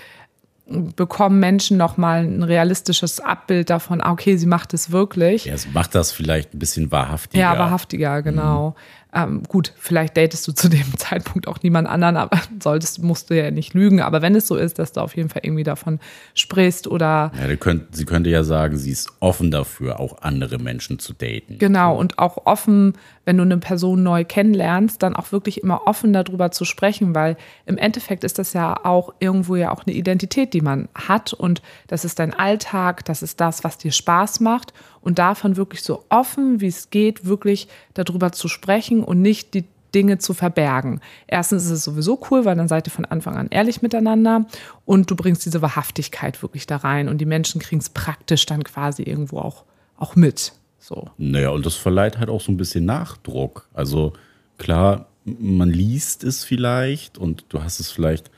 bekommen 0.68 1.40
Menschen 1.40 1.76
nochmal 1.76 2.24
ein 2.24 2.42
realistisches 2.42 3.20
Abbild 3.20 3.70
davon, 3.70 4.00
ah, 4.02 4.12
okay, 4.12 4.36
sie 4.36 4.46
macht 4.46 4.74
es 4.74 4.90
wirklich. 4.90 5.46
Ja, 5.46 5.56
sie 5.56 5.70
macht 5.70 5.94
das 5.94 6.12
vielleicht 6.12 6.54
ein 6.54 6.58
bisschen 6.58 6.92
wahrhaftiger. 6.92 7.42
Ja, 7.42 7.58
wahrhaftiger, 7.58 8.22
genau. 8.22 8.74
Ähm, 9.14 9.42
gut, 9.44 9.72
vielleicht 9.76 10.16
datest 10.18 10.46
du 10.46 10.52
zu 10.52 10.68
dem 10.68 10.84
Zeitpunkt 10.98 11.48
auch 11.48 11.58
niemand 11.62 11.88
anderen, 11.88 12.16
aber 12.16 12.40
solltest, 12.62 13.02
musst 13.02 13.30
du 13.30 13.36
ja 13.36 13.50
nicht 13.50 13.72
lügen. 13.72 14.02
Aber 14.02 14.20
wenn 14.20 14.34
es 14.34 14.46
so 14.46 14.56
ist, 14.56 14.78
dass 14.78 14.92
du 14.92 15.00
auf 15.00 15.16
jeden 15.16 15.30
Fall 15.30 15.42
irgendwie 15.44 15.64
davon 15.64 15.98
sprichst 16.34 16.86
oder. 16.86 17.32
Ja, 17.38 17.56
könnt, 17.56 17.96
sie 17.96 18.04
könnte 18.04 18.28
ja 18.28 18.44
sagen, 18.44 18.76
sie 18.76 18.90
ist 18.90 19.10
offen 19.20 19.50
dafür, 19.50 19.98
auch 19.98 20.20
andere 20.22 20.58
Menschen 20.58 20.98
zu 20.98 21.14
daten. 21.14 21.58
Genau, 21.58 21.96
und 21.96 22.18
auch 22.18 22.44
offen, 22.44 22.94
wenn 23.24 23.38
du 23.38 23.42
eine 23.42 23.58
Person 23.58 24.02
neu 24.02 24.24
kennenlernst, 24.24 25.02
dann 25.02 25.16
auch 25.16 25.32
wirklich 25.32 25.62
immer 25.62 25.86
offen 25.86 26.12
darüber 26.12 26.50
zu 26.50 26.64
sprechen, 26.64 27.14
weil 27.14 27.36
im 27.64 27.78
Endeffekt 27.78 28.24
ist 28.24 28.38
das 28.38 28.52
ja 28.52 28.84
auch 28.84 29.14
irgendwo 29.20 29.56
ja 29.56 29.70
auch 29.70 29.86
eine 29.86 29.94
Identität, 29.94 30.52
die 30.52 30.60
man 30.60 30.88
hat 30.94 31.32
und 31.32 31.62
das 31.86 32.04
ist 32.04 32.18
dein 32.18 32.34
Alltag, 32.34 33.04
das 33.06 33.22
ist 33.22 33.40
das, 33.40 33.64
was 33.64 33.78
dir 33.78 33.92
Spaß 33.92 34.40
macht 34.40 34.72
und 35.08 35.18
davon 35.18 35.56
wirklich 35.56 35.82
so 35.82 36.04
offen, 36.10 36.60
wie 36.60 36.66
es 36.66 36.90
geht, 36.90 37.24
wirklich 37.24 37.66
darüber 37.94 38.30
zu 38.30 38.46
sprechen 38.46 39.02
und 39.02 39.22
nicht 39.22 39.54
die 39.54 39.64
Dinge 39.94 40.18
zu 40.18 40.34
verbergen. 40.34 41.00
Erstens 41.26 41.64
ist 41.64 41.70
es 41.70 41.84
sowieso 41.84 42.20
cool, 42.30 42.44
weil 42.44 42.56
dann 42.56 42.68
seid 42.68 42.86
ihr 42.86 42.90
von 42.90 43.06
Anfang 43.06 43.34
an 43.34 43.48
ehrlich 43.48 43.80
miteinander 43.80 44.44
und 44.84 45.10
du 45.10 45.16
bringst 45.16 45.46
diese 45.46 45.62
Wahrhaftigkeit 45.62 46.42
wirklich 46.42 46.66
da 46.66 46.76
rein 46.76 47.08
und 47.08 47.22
die 47.22 47.24
Menschen 47.24 47.58
kriegen 47.58 47.80
es 47.80 47.88
praktisch 47.88 48.44
dann 48.44 48.64
quasi 48.64 49.02
irgendwo 49.02 49.38
auch, 49.38 49.64
auch 49.96 50.14
mit. 50.14 50.52
So. 50.78 51.08
Naja, 51.16 51.48
und 51.52 51.64
das 51.64 51.76
verleiht 51.76 52.18
halt 52.18 52.28
auch 52.28 52.42
so 52.42 52.52
ein 52.52 52.58
bisschen 52.58 52.84
Nachdruck. 52.84 53.66
Also 53.72 54.12
klar, 54.58 55.06
man 55.24 55.70
liest 55.70 56.22
es 56.22 56.44
vielleicht 56.44 57.16
und 57.16 57.46
du 57.48 57.62
hast 57.62 57.80
es 57.80 57.90
vielleicht 57.90 58.30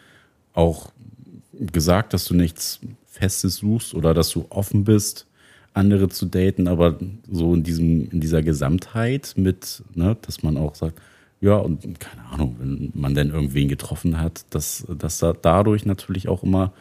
auch 0.53 0.93
gesagt, 1.53 2.15
dass 2.15 2.27
du 2.27 2.35
nichts 2.35 2.79
Festes 3.07 3.57
suchst 3.57 3.93
oder 3.93 4.15
dass 4.15 4.31
du 4.31 4.47
offen 4.51 4.85
bist 4.85 5.27
andere 5.73 6.09
zu 6.09 6.27
daten, 6.27 6.69
aber 6.69 6.99
so 7.31 7.55
in 7.55 7.63
diesem, 7.63 8.11
in 8.11 8.21
dieser 8.21 8.43
Gesamtheit 8.43 9.35
mit, 9.37 9.83
ne, 9.95 10.17
dass 10.23 10.43
man 10.43 10.57
auch 10.57 10.75
sagt, 10.75 11.01
ja, 11.41 11.55
und 11.55 12.01
keine 12.01 12.25
Ahnung, 12.27 12.57
wenn 12.59 12.93
man 12.95 13.15
dann 13.15 13.31
irgendwen 13.31 13.69
getroffen 13.69 14.21
hat, 14.21 14.45
dass, 14.51 14.87
dass 14.99 15.19
da 15.19 15.33
dadurch 15.33 15.87
natürlich 15.87 16.29
auch 16.29 16.43
immer, 16.43 16.73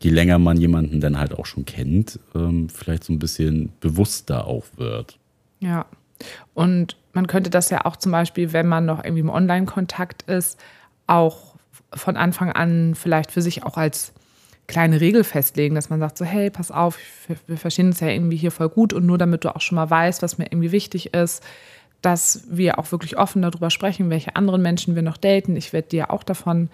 je 0.00 0.10
länger 0.10 0.38
man 0.38 0.58
jemanden 0.58 1.00
dann 1.00 1.18
halt 1.18 1.34
auch 1.34 1.46
schon 1.46 1.64
kennt, 1.64 2.20
ähm, 2.34 2.68
vielleicht 2.68 3.04
so 3.04 3.12
ein 3.12 3.18
bisschen 3.18 3.70
bewusster 3.80 4.46
auch 4.46 4.64
wird. 4.76 5.18
Ja. 5.60 5.86
Und 6.54 6.96
man 7.12 7.26
könnte 7.26 7.50
das 7.50 7.70
ja 7.70 7.84
auch 7.84 7.96
zum 7.96 8.12
Beispiel, 8.12 8.52
wenn 8.52 8.68
man 8.68 8.86
noch 8.86 9.02
irgendwie 9.02 9.20
im 9.20 9.30
Online-Kontakt 9.30 10.22
ist, 10.22 10.58
auch 11.06 11.56
von 11.92 12.16
Anfang 12.16 12.52
an 12.52 12.94
vielleicht 12.94 13.32
für 13.32 13.42
sich 13.42 13.64
auch 13.64 13.76
als 13.76 14.12
kleine 14.66 15.00
Regel 15.00 15.24
festlegen, 15.24 15.74
dass 15.74 15.90
man 15.90 16.00
sagt 16.00 16.18
so, 16.18 16.24
hey, 16.24 16.50
pass 16.50 16.70
auf, 16.70 16.98
wir 17.46 17.56
verstehen 17.56 17.86
uns 17.86 18.00
ja 18.00 18.08
irgendwie 18.08 18.36
hier 18.36 18.50
voll 18.50 18.68
gut 18.68 18.92
und 18.92 19.06
nur 19.06 19.18
damit 19.18 19.44
du 19.44 19.54
auch 19.54 19.60
schon 19.60 19.76
mal 19.76 19.88
weißt, 19.88 20.22
was 20.22 20.38
mir 20.38 20.46
irgendwie 20.46 20.72
wichtig 20.72 21.14
ist, 21.14 21.42
dass 22.02 22.44
wir 22.50 22.78
auch 22.78 22.92
wirklich 22.92 23.16
offen 23.18 23.42
darüber 23.42 23.70
sprechen, 23.70 24.10
welche 24.10 24.36
anderen 24.36 24.62
Menschen 24.62 24.94
wir 24.94 25.02
noch 25.02 25.16
daten. 25.16 25.56
Ich 25.56 25.72
werde 25.72 25.88
dir 25.88 26.10
auch 26.10 26.22
davon 26.22 26.68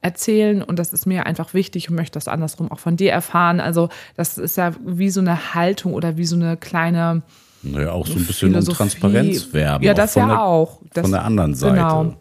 erzählen 0.00 0.62
und 0.62 0.78
das 0.78 0.92
ist 0.92 1.06
mir 1.06 1.26
einfach 1.26 1.54
wichtig 1.54 1.88
und 1.88 1.96
möchte 1.96 2.14
das 2.14 2.28
andersrum 2.28 2.70
auch 2.70 2.80
von 2.80 2.96
dir 2.96 3.12
erfahren. 3.12 3.60
Also 3.60 3.88
das 4.16 4.38
ist 4.38 4.56
ja 4.56 4.72
wie 4.84 5.10
so 5.10 5.20
eine 5.20 5.54
Haltung 5.54 5.94
oder 5.94 6.16
wie 6.16 6.24
so 6.24 6.36
eine 6.36 6.56
kleine 6.56 7.22
naja, 7.62 7.92
auch 7.92 8.06
so 8.06 8.14
ein 8.14 8.26
bisschen 8.26 8.50
Philosophie. 8.50 8.72
um 8.72 8.76
Transparenz 8.76 9.52
werben. 9.52 9.84
Ja, 9.84 9.94
das 9.94 10.16
ja 10.16 10.26
der, 10.26 10.42
auch. 10.42 10.80
Das, 10.94 11.02
von 11.02 11.12
der 11.12 11.24
anderen 11.24 11.54
Seite. 11.54 11.76
Genau. 11.76 12.16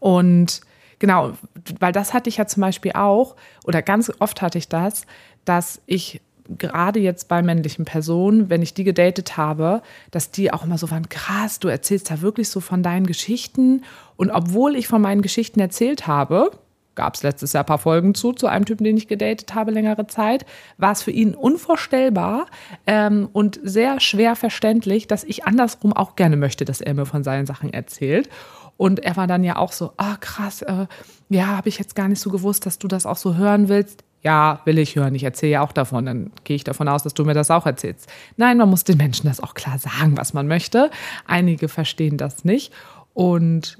Und 0.00 0.60
Genau, 0.98 1.32
weil 1.78 1.92
das 1.92 2.12
hatte 2.12 2.28
ich 2.28 2.38
ja 2.38 2.46
zum 2.46 2.60
Beispiel 2.60 2.92
auch, 2.92 3.36
oder 3.64 3.82
ganz 3.82 4.12
oft 4.18 4.42
hatte 4.42 4.58
ich 4.58 4.68
das, 4.68 5.02
dass 5.44 5.80
ich 5.86 6.20
gerade 6.56 6.98
jetzt 6.98 7.28
bei 7.28 7.42
männlichen 7.42 7.84
Personen, 7.84 8.48
wenn 8.48 8.62
ich 8.62 8.74
die 8.74 8.84
gedatet 8.84 9.36
habe, 9.36 9.82
dass 10.10 10.30
die 10.30 10.52
auch 10.52 10.64
immer 10.64 10.78
so 10.78 10.90
waren, 10.90 11.08
krass, 11.08 11.60
du 11.60 11.68
erzählst 11.68 12.10
da 12.10 12.22
wirklich 12.22 12.48
so 12.48 12.60
von 12.60 12.82
deinen 12.82 13.06
Geschichten. 13.06 13.84
Und 14.16 14.30
obwohl 14.30 14.74
ich 14.74 14.88
von 14.88 15.02
meinen 15.02 15.22
Geschichten 15.22 15.60
erzählt 15.60 16.06
habe, 16.06 16.50
gab 16.98 17.14
es 17.14 17.22
letztes 17.22 17.52
Jahr 17.52 17.62
ein 17.62 17.66
paar 17.66 17.78
Folgen 17.78 18.12
zu, 18.12 18.32
zu 18.32 18.48
einem 18.48 18.64
Typen, 18.64 18.82
den 18.82 18.96
ich 18.96 19.06
gedatet 19.06 19.54
habe, 19.54 19.70
längere 19.70 20.08
Zeit, 20.08 20.44
war 20.78 20.90
es 20.90 21.00
für 21.00 21.12
ihn 21.12 21.32
unvorstellbar 21.36 22.46
ähm, 22.88 23.28
und 23.32 23.60
sehr 23.62 24.00
schwer 24.00 24.34
verständlich, 24.34 25.06
dass 25.06 25.22
ich 25.22 25.44
andersrum 25.44 25.92
auch 25.92 26.16
gerne 26.16 26.36
möchte, 26.36 26.64
dass 26.64 26.80
er 26.80 26.94
mir 26.94 27.06
von 27.06 27.22
seinen 27.22 27.46
Sachen 27.46 27.72
erzählt. 27.72 28.28
Und 28.76 28.98
er 28.98 29.16
war 29.16 29.28
dann 29.28 29.44
ja 29.44 29.56
auch 29.56 29.70
so, 29.70 29.92
ah 29.96 30.16
krass, 30.16 30.62
äh, 30.62 30.86
ja, 31.28 31.46
habe 31.46 31.68
ich 31.68 31.78
jetzt 31.78 31.94
gar 31.94 32.08
nicht 32.08 32.20
so 32.20 32.30
gewusst, 32.30 32.66
dass 32.66 32.80
du 32.80 32.88
das 32.88 33.06
auch 33.06 33.16
so 33.16 33.36
hören 33.36 33.68
willst. 33.68 34.02
Ja, 34.22 34.60
will 34.64 34.78
ich 34.78 34.96
hören. 34.96 35.14
Ich 35.14 35.22
erzähle 35.22 35.52
ja 35.52 35.60
auch 35.62 35.70
davon. 35.70 36.04
Dann 36.04 36.32
gehe 36.42 36.56
ich 36.56 36.64
davon 36.64 36.88
aus, 36.88 37.04
dass 37.04 37.14
du 37.14 37.24
mir 37.24 37.34
das 37.34 37.52
auch 37.52 37.64
erzählst. 37.64 38.08
Nein, 38.36 38.58
man 38.58 38.68
muss 38.68 38.82
den 38.82 38.96
Menschen 38.96 39.28
das 39.28 39.40
auch 39.40 39.54
klar 39.54 39.78
sagen, 39.78 40.16
was 40.16 40.34
man 40.34 40.48
möchte. 40.48 40.90
Einige 41.26 41.68
verstehen 41.68 42.16
das 42.16 42.44
nicht. 42.44 42.72
Und 43.14 43.78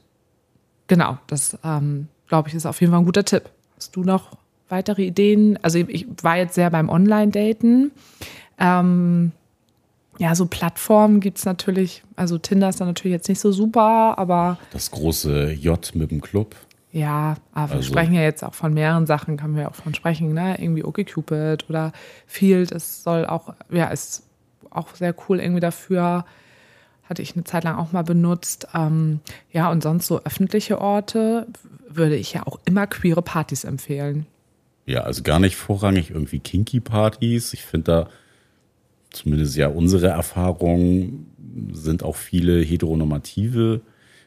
genau, 0.86 1.18
das 1.26 1.58
ähm, 1.64 2.06
glaube 2.28 2.48
ich 2.48 2.54
ist 2.54 2.66
auf 2.66 2.80
jeden 2.80 2.92
Fall 2.92 3.00
ein 3.00 3.06
guter 3.06 3.24
Tipp. 3.24 3.50
Hast 3.76 3.96
du 3.96 4.02
noch 4.02 4.36
weitere 4.68 5.02
Ideen? 5.04 5.58
Also 5.62 5.78
ich 5.78 6.06
war 6.22 6.36
jetzt 6.36 6.54
sehr 6.54 6.70
beim 6.70 6.88
Online-Daten. 6.88 7.90
Ähm, 8.58 9.32
ja, 10.18 10.34
so 10.34 10.46
Plattformen 10.46 11.20
gibt 11.20 11.38
es 11.38 11.44
natürlich. 11.44 12.02
Also 12.16 12.38
Tinder 12.38 12.68
ist 12.68 12.80
dann 12.80 12.88
natürlich 12.88 13.12
jetzt 13.12 13.28
nicht 13.28 13.40
so 13.40 13.52
super, 13.52 14.18
aber. 14.18 14.58
Das 14.72 14.90
große 14.90 15.52
J 15.52 15.94
mit 15.94 16.10
dem 16.10 16.20
Club. 16.20 16.56
Ja, 16.90 17.36
aber 17.52 17.70
wir 17.70 17.76
also. 17.76 17.88
sprechen 17.88 18.14
ja 18.14 18.22
jetzt 18.22 18.42
auch 18.42 18.54
von 18.54 18.74
mehreren 18.74 19.06
Sachen, 19.06 19.36
kann 19.36 19.52
man 19.52 19.62
ja 19.62 19.68
auch 19.68 19.74
von 19.74 19.94
sprechen, 19.94 20.32
ne? 20.32 20.60
Irgendwie 20.60 20.82
OkCupid 20.82 21.68
oder 21.68 21.92
Field. 22.26 22.72
Es 22.72 23.02
soll 23.02 23.26
auch, 23.26 23.54
ja, 23.70 23.88
ist 23.88 24.24
auch 24.70 24.94
sehr 24.94 25.14
cool 25.28 25.40
irgendwie 25.40 25.60
dafür. 25.60 26.24
Hatte 27.08 27.22
ich 27.22 27.34
eine 27.34 27.44
Zeit 27.44 27.64
lang 27.64 27.76
auch 27.76 27.92
mal 27.92 28.02
benutzt. 28.02 28.68
Ähm, 28.74 29.20
ja, 29.52 29.70
und 29.70 29.82
sonst 29.82 30.06
so 30.06 30.22
öffentliche 30.24 30.80
Orte 30.80 31.46
würde 31.88 32.16
ich 32.16 32.34
ja 32.34 32.46
auch 32.46 32.58
immer 32.64 32.86
queere 32.86 33.22
Partys 33.22 33.64
empfehlen. 33.64 34.26
Ja, 34.84 35.02
also 35.02 35.22
gar 35.22 35.38
nicht 35.40 35.56
vorrangig 35.56 36.10
irgendwie 36.10 36.38
Kinky-Partys. 36.38 37.52
Ich 37.52 37.64
finde 37.64 37.84
da 37.84 38.08
zumindest 39.10 39.56
ja 39.56 39.68
unsere 39.68 40.08
Erfahrung, 40.08 41.26
sind 41.72 42.02
auch 42.02 42.16
viele 42.16 42.62
heteronormative 42.62 43.80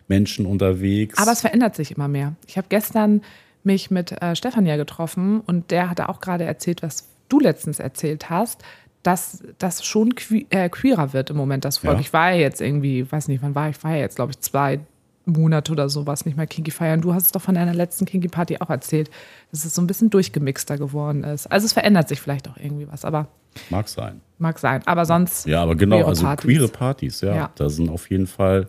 Menschen 0.08 0.46
unterwegs. 0.46 1.18
Aber 1.18 1.32
es 1.32 1.42
verändert 1.42 1.76
sich 1.76 1.92
immer 1.92 2.08
mehr. 2.08 2.36
Ich 2.48 2.58
habe 2.58 2.68
gestern 2.70 3.22
mich 3.64 3.92
mit 3.92 4.12
äh, 4.22 4.36
Stefania 4.36 4.76
getroffen 4.76 5.42
und 5.42 5.72
der 5.72 5.90
hatte 5.90 6.10
auch 6.10 6.20
gerade 6.20 6.44
erzählt, 6.44 6.82
was 6.82 7.10
du 7.30 7.40
letztens 7.40 7.80
erzählt 7.80 8.30
hast, 8.30 8.62
dass 9.04 9.44
das 9.58 9.84
schon 9.86 10.16
que 10.16 10.46
äh, 10.50 10.70
queerer 10.70 11.14
wird 11.14 11.30
im 11.30 11.38
Moment, 11.38 11.66
das 11.66 11.80
Volk. 11.80 11.96
Ja. 11.96 12.00
Ich 12.00 12.14
war 12.14 12.32
ja 12.32 12.38
jetzt 12.38 12.62
irgendwie, 12.62 13.10
weiß 13.12 13.28
nicht, 13.28 13.42
wann 13.42 13.56
war 13.56 13.70
ich, 13.70 13.84
war 13.84 13.92
ja 13.92 13.98
jetzt, 13.98 14.16
glaube 14.16 14.32
ich, 14.32 14.40
zwei 14.40 14.80
Monate 15.26 15.72
oder 15.72 15.90
sowas 15.90 16.26
nicht 16.26 16.38
mehr 16.38 16.48
Kinky 16.48 16.72
feiern. 16.72 17.02
Du 17.02 17.14
hast 17.14 17.26
es 17.26 17.32
doch 17.32 17.42
von 17.42 17.56
deiner 17.56 17.74
letzten 17.74 18.06
Kinky 18.06 18.28
Party 18.28 18.58
auch 18.60 18.70
erzählt, 18.70 19.10
dass 19.52 19.66
es 19.66 19.76
so 19.76 19.82
ein 19.82 19.88
bisschen 19.88 20.10
durchgemixter 20.10 20.78
geworden 20.78 21.24
ist. 21.24 21.48
Also 21.52 21.66
es 21.66 21.74
verändert 21.74 22.10
sich 22.10 22.20
vielleicht 22.20 22.50
auch 22.50 22.58
irgendwie 22.58 22.88
was, 22.90 23.06
aber 23.06 23.28
Mag 23.70 23.88
sein. 23.90 24.22
Mag 24.38 24.60
sein. 24.60 24.82
Aber 24.86 25.06
sonst. 25.06 25.46
Ja, 25.46 25.62
aber 25.62 25.76
genau, 25.76 26.06
also 26.06 26.24
Partys. 26.24 26.46
queere 26.46 26.68
Partys, 26.68 27.22
ja, 27.22 27.36
ja. 27.36 27.52
Da 27.56 27.70
sind 27.70 27.90
auf 27.90 28.10
jeden 28.10 28.28
Fall 28.28 28.68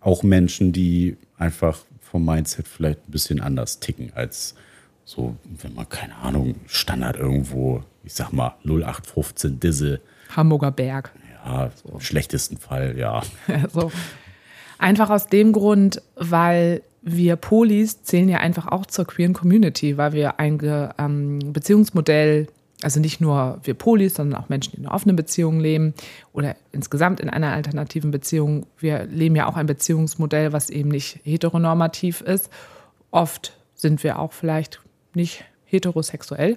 auch 0.00 0.22
Menschen, 0.22 0.72
die 0.72 1.16
einfach 1.38 1.78
vom 2.00 2.24
Mindset 2.24 2.66
vielleicht 2.66 3.08
ein 3.08 3.12
bisschen 3.12 3.40
anders 3.40 3.78
ticken 3.80 4.12
als 4.14 4.54
so, 5.04 5.36
wenn 5.44 5.74
man, 5.74 5.88
keine 5.88 6.16
Ahnung, 6.16 6.54
Standard 6.66 7.16
irgendwo, 7.16 7.82
ich 8.04 8.14
sag 8.14 8.32
mal, 8.32 8.54
0815 8.64 9.60
Disse. 9.60 10.00
Hamburger 10.34 10.70
Berg. 10.70 11.12
Ja, 11.44 11.70
so. 11.82 11.94
im 11.94 12.00
schlechtesten 12.00 12.56
Fall, 12.56 12.96
ja. 12.96 13.22
so. 13.72 13.90
Einfach 14.78 15.10
aus 15.10 15.26
dem 15.26 15.52
Grund, 15.52 16.02
weil 16.16 16.82
wir 17.02 17.36
Polis 17.36 18.02
zählen 18.02 18.28
ja 18.28 18.38
einfach 18.38 18.68
auch 18.68 18.86
zur 18.86 19.04
queeren 19.06 19.32
Community, 19.32 19.96
weil 19.96 20.12
wir 20.12 20.38
ein 20.38 20.58
ähm, 20.98 21.52
Beziehungsmodell, 21.52 22.46
also 22.82 23.00
nicht 23.00 23.20
nur 23.20 23.60
wir 23.64 23.74
Polis, 23.74 24.14
sondern 24.14 24.40
auch 24.40 24.48
Menschen, 24.48 24.72
die 24.72 24.78
in 24.78 24.86
einer 24.86 24.94
offenen 24.94 25.16
Beziehung 25.16 25.60
leben 25.60 25.94
oder 26.32 26.56
insgesamt 26.70 27.20
in 27.20 27.28
einer 27.28 27.52
alternativen 27.52 28.10
Beziehung. 28.10 28.66
Wir 28.78 29.04
leben 29.04 29.36
ja 29.36 29.46
auch 29.46 29.56
ein 29.56 29.66
Beziehungsmodell, 29.66 30.52
was 30.52 30.70
eben 30.70 30.88
nicht 30.88 31.20
heteronormativ 31.24 32.20
ist. 32.20 32.50
Oft 33.10 33.56
sind 33.74 34.02
wir 34.04 34.18
auch 34.18 34.32
vielleicht 34.32 34.80
nicht 35.14 35.44
heterosexuell. 35.64 36.56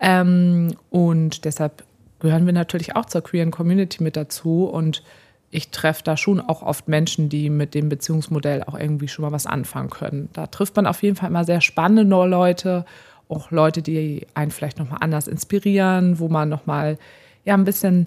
Ähm, 0.00 0.74
und 0.90 1.44
deshalb 1.44 1.84
gehören 2.20 2.46
wir 2.46 2.52
natürlich 2.52 2.96
auch 2.96 3.06
zur 3.06 3.22
queeren 3.22 3.50
Community 3.50 4.02
mit 4.02 4.16
dazu. 4.16 4.64
Und 4.64 5.02
ich 5.50 5.70
treffe 5.70 6.02
da 6.04 6.16
schon 6.16 6.40
auch 6.40 6.62
oft 6.62 6.88
Menschen, 6.88 7.28
die 7.28 7.50
mit 7.50 7.74
dem 7.74 7.88
Beziehungsmodell 7.88 8.62
auch 8.64 8.78
irgendwie 8.78 9.08
schon 9.08 9.24
mal 9.24 9.32
was 9.32 9.46
anfangen 9.46 9.90
können. 9.90 10.28
Da 10.32 10.46
trifft 10.46 10.76
man 10.76 10.86
auf 10.86 11.02
jeden 11.02 11.16
Fall 11.16 11.30
immer 11.30 11.44
sehr 11.44 11.60
spannende 11.60 12.26
Leute, 12.26 12.84
auch 13.28 13.50
Leute, 13.50 13.82
die 13.82 14.26
einen 14.34 14.50
vielleicht 14.50 14.78
nochmal 14.78 14.98
anders 15.00 15.28
inspirieren, 15.28 16.18
wo 16.18 16.28
man 16.28 16.48
nochmal 16.48 16.98
ja 17.44 17.54
ein 17.54 17.64
bisschen 17.64 18.06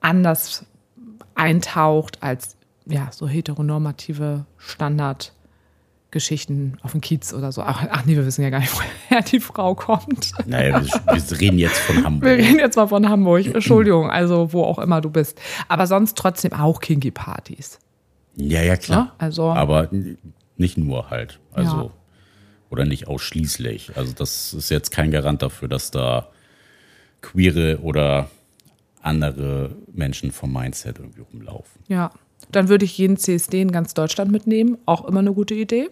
anders 0.00 0.66
eintaucht 1.34 2.22
als 2.22 2.56
ja 2.86 3.08
so 3.10 3.28
heteronormative 3.28 4.44
Standard. 4.58 5.32
Geschichten 6.12 6.76
auf 6.82 6.92
dem 6.92 7.00
Kiez 7.00 7.32
oder 7.34 7.50
so. 7.50 7.62
Ach, 7.62 7.84
ach 7.90 8.04
nee, 8.04 8.14
wir 8.14 8.24
wissen 8.24 8.42
ja 8.42 8.50
gar 8.50 8.60
nicht, 8.60 8.72
woher 9.10 9.22
die 9.22 9.40
Frau 9.40 9.74
kommt. 9.74 10.30
Naja, 10.46 10.80
wir, 10.80 11.16
wir 11.30 11.40
reden 11.40 11.58
jetzt 11.58 11.78
von 11.78 12.04
Hamburg. 12.04 12.24
Wir 12.28 12.36
reden 12.38 12.58
jetzt 12.60 12.76
mal 12.76 12.86
von 12.86 13.08
Hamburg. 13.08 13.46
Entschuldigung, 13.46 14.08
also 14.10 14.52
wo 14.52 14.62
auch 14.62 14.78
immer 14.78 15.00
du 15.00 15.10
bist. 15.10 15.40
Aber 15.68 15.88
sonst 15.88 16.16
trotzdem 16.16 16.52
auch 16.52 16.80
Kinky-Partys. 16.80 17.80
Ja, 18.36 18.62
ja, 18.62 18.76
klar. 18.76 19.06
Ja, 19.06 19.14
also, 19.18 19.50
Aber 19.50 19.88
nicht 20.56 20.78
nur 20.78 21.10
halt. 21.10 21.40
Also, 21.52 21.76
Ja. 21.76 21.90
oder 22.70 22.84
nicht 22.84 23.08
ausschließlich. 23.08 23.96
Also, 23.96 24.12
das 24.12 24.54
ist 24.54 24.70
jetzt 24.70 24.90
kein 24.92 25.10
Garant 25.10 25.42
dafür, 25.42 25.66
dass 25.68 25.90
da 25.90 26.28
queere 27.22 27.80
oder 27.82 28.30
andere 29.00 29.74
Menschen 29.92 30.30
vom 30.30 30.52
Mindset 30.52 30.98
irgendwie 30.98 31.22
rumlaufen. 31.22 31.82
ja. 31.88 32.10
Dann 32.50 32.68
würde 32.68 32.84
ich 32.84 32.98
jeden 32.98 33.16
CSD 33.16 33.62
in 33.62 33.70
ganz 33.70 33.94
Deutschland 33.94 34.30
mitnehmen. 34.32 34.76
Auch 34.84 35.04
immer 35.06 35.20
eine 35.20 35.32
gute 35.32 35.54
Idee. 35.54 35.88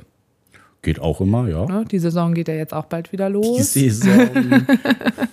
Geht 0.82 0.98
auch 0.98 1.20
immer, 1.20 1.46
ja. 1.48 1.66
Ne? 1.66 1.84
Die 1.84 1.98
Saison 1.98 2.32
geht 2.32 2.48
ja 2.48 2.54
jetzt 2.54 2.72
auch 2.72 2.86
bald 2.86 3.12
wieder 3.12 3.26
Die 3.28 3.34
los. 3.34 3.74
Saison. 3.74 4.30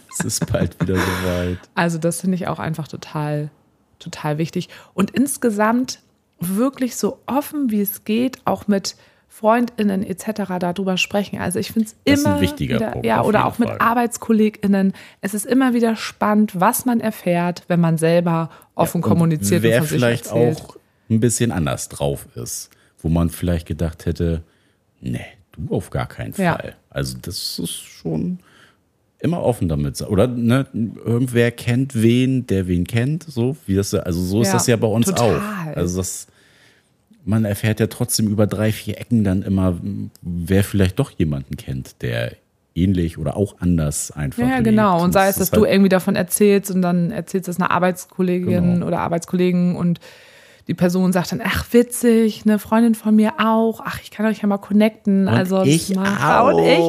es 0.10 0.26
ist 0.26 0.52
bald 0.52 0.80
wieder 0.82 0.96
soweit. 0.96 1.60
Also 1.74 1.98
das 1.98 2.22
finde 2.22 2.36
ich 2.36 2.48
auch 2.48 2.60
einfach 2.60 2.88
total, 2.88 3.50
total 4.00 4.38
wichtig. 4.38 4.68
Und 4.94 5.12
insgesamt 5.12 6.02
wirklich 6.40 6.98
so 6.98 7.20
offen, 7.28 7.72
wie 7.72 7.82
es 7.82 8.04
geht, 8.04 8.40
auch 8.46 8.68
mit 8.68 8.98
FreundInnen 9.30 10.04
etc. 10.04 10.58
darüber 10.60 10.98
sprechen. 10.98 11.40
Also 11.40 11.60
ich 11.60 11.72
finde 11.72 11.88
es 11.88 11.96
Das 12.04 12.20
ist 12.20 12.26
ein 12.26 12.32
immer 12.34 12.42
wichtiger 12.42 12.76
wieder, 12.76 12.92
Punkt, 12.92 13.06
ja, 13.06 13.24
oder 13.24 13.46
auch 13.46 13.58
mit 13.58 13.70
Fall. 13.70 13.78
ArbeitskollegInnen. 13.80 14.94
Es 15.22 15.34
ist 15.34 15.46
immer 15.46 15.74
wieder 15.74 15.96
spannend, 15.96 16.60
was 16.60 16.86
man 16.86 17.00
erfährt, 17.00 17.64
wenn 17.68 17.80
man 17.80 17.98
selber 17.98 18.50
offen 18.76 18.98
Und 19.04 19.10
kommuniziert 19.10 19.64
Wer 19.64 19.82
und 19.82 19.88
von 19.88 19.98
vielleicht 19.98 20.26
sich 20.26 20.34
erzählt. 20.34 20.62
auch 20.62 20.78
ein 21.10 21.20
bisschen 21.20 21.52
anders 21.52 21.88
drauf 21.88 22.28
ist, 22.36 22.70
wo 23.00 23.10
man 23.10 23.30
vielleicht 23.30 23.68
gedacht 23.68 24.06
hätte, 24.06 24.44
nee, 25.02 25.26
du 25.58 25.76
auf 25.76 25.90
gar 25.90 26.08
keinen 26.08 26.34
Ja. 26.38 26.54
Fall. 26.56 26.76
Also 26.90 27.18
das 27.22 27.60
ist 27.60 27.74
schon 27.76 28.40
immer 29.20 29.42
offen 29.42 29.68
damit. 29.68 29.98
sein. 29.98 30.08
Oder 30.10 30.28
ne, 30.28 30.68
irgendwer 30.74 31.52
kennt 31.52 32.02
wen, 32.02 32.46
der 32.48 32.68
wen 32.68 32.86
kennt, 32.86 33.24
so 33.24 33.58
wie 33.66 33.76
das 33.76 33.94
also 33.94 34.22
so 34.22 34.42
ist 34.42 34.48
Ja, 34.48 34.54
das 34.54 34.68
ja 34.68 34.76
bei 34.78 34.88
uns 34.88 35.08
total. 35.08 35.38
auch. 35.38 35.76
Also 35.76 35.98
das 35.98 36.28
man 37.26 37.44
erfährt 37.44 37.82
ja 37.82 37.88
trotzdem 37.88 38.28
über 38.30 38.48
drei, 38.48 38.72
vier 38.72 38.98
Ecken 39.00 39.26
dann 39.26 39.42
immer, 39.42 39.78
wer 40.22 40.64
vielleicht 40.64 40.98
doch 40.98 41.12
jemanden 41.12 41.58
kennt, 41.58 42.02
der 42.02 42.32
ähnlich 42.74 43.18
oder 43.18 43.36
auch 43.36 43.56
anders 43.60 44.12
einfach 44.12 44.44
Ja, 44.44 44.48
ja, 44.50 44.54
lebt. 44.58 44.66
genau. 44.66 45.04
Und 45.04 45.12
sei 45.12 45.24
es, 45.28 45.36
das 45.36 45.36
dass 45.36 45.44
ist 45.50 45.56
du 45.58 45.62
halt- 45.64 45.74
irgendwie 45.74 45.90
davon 45.90 46.16
erzählst 46.16 46.72
und 46.72 46.82
dann 46.82 47.12
erzählst 47.12 47.50
es 47.50 47.58
einer 47.60 47.72
Arbeitskollegin 47.72 48.50
Genau. 48.76 48.86
oder 48.86 49.00
Arbeitskollegen 49.00 49.76
und 49.76 50.00
die 50.68 50.74
Person 50.74 51.14
sagt 51.14 51.32
dann, 51.32 51.42
ach 51.44 51.66
witzig, 51.72 52.44
eine 52.46 52.60
Freundin 52.60 52.94
von 52.96 53.16
mir 53.16 53.34
auch, 53.40 53.82
ach 53.84 54.02
ich 54.02 54.12
kann 54.12 54.26
euch 54.26 54.42
ja 54.42 54.48
mal 54.48 54.58
connecten. 54.58 55.28
also 55.28 55.60
das 55.60 55.68
ich 55.68 55.96
macht- 55.96 56.54
Und 56.56 56.64
ich 56.64 56.80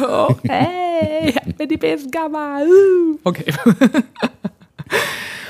auch. 0.00 0.38
Hey, 0.48 1.34
ich 1.46 1.54
bin 1.56 1.68
die 1.68 1.76
Besenkammer. 1.76 2.62
Uh. 2.66 3.18
Okay. 3.24 3.52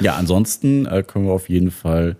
Ja, 0.00 0.14
ansonsten 0.16 0.86
äh, 0.86 1.02
können 1.02 1.26
wir 1.26 1.32
auf 1.32 1.48
jeden 1.48 1.70
Fall 1.72 2.16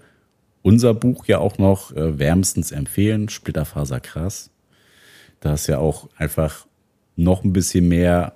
unser 0.62 0.94
Buch 0.94 1.26
ja 1.26 1.38
auch 1.38 1.58
noch 1.58 1.94
äh, 1.94 2.18
wärmstens 2.18 2.72
empfehlen, 2.72 3.28
Splitterfaser 3.28 4.00
krass. 4.00 4.50
Da 5.40 5.54
ist 5.54 5.68
ja 5.68 5.78
auch 5.78 6.08
einfach 6.16 6.66
noch 7.14 7.44
ein 7.44 7.52
bisschen 7.52 7.86
mehr 7.88 8.32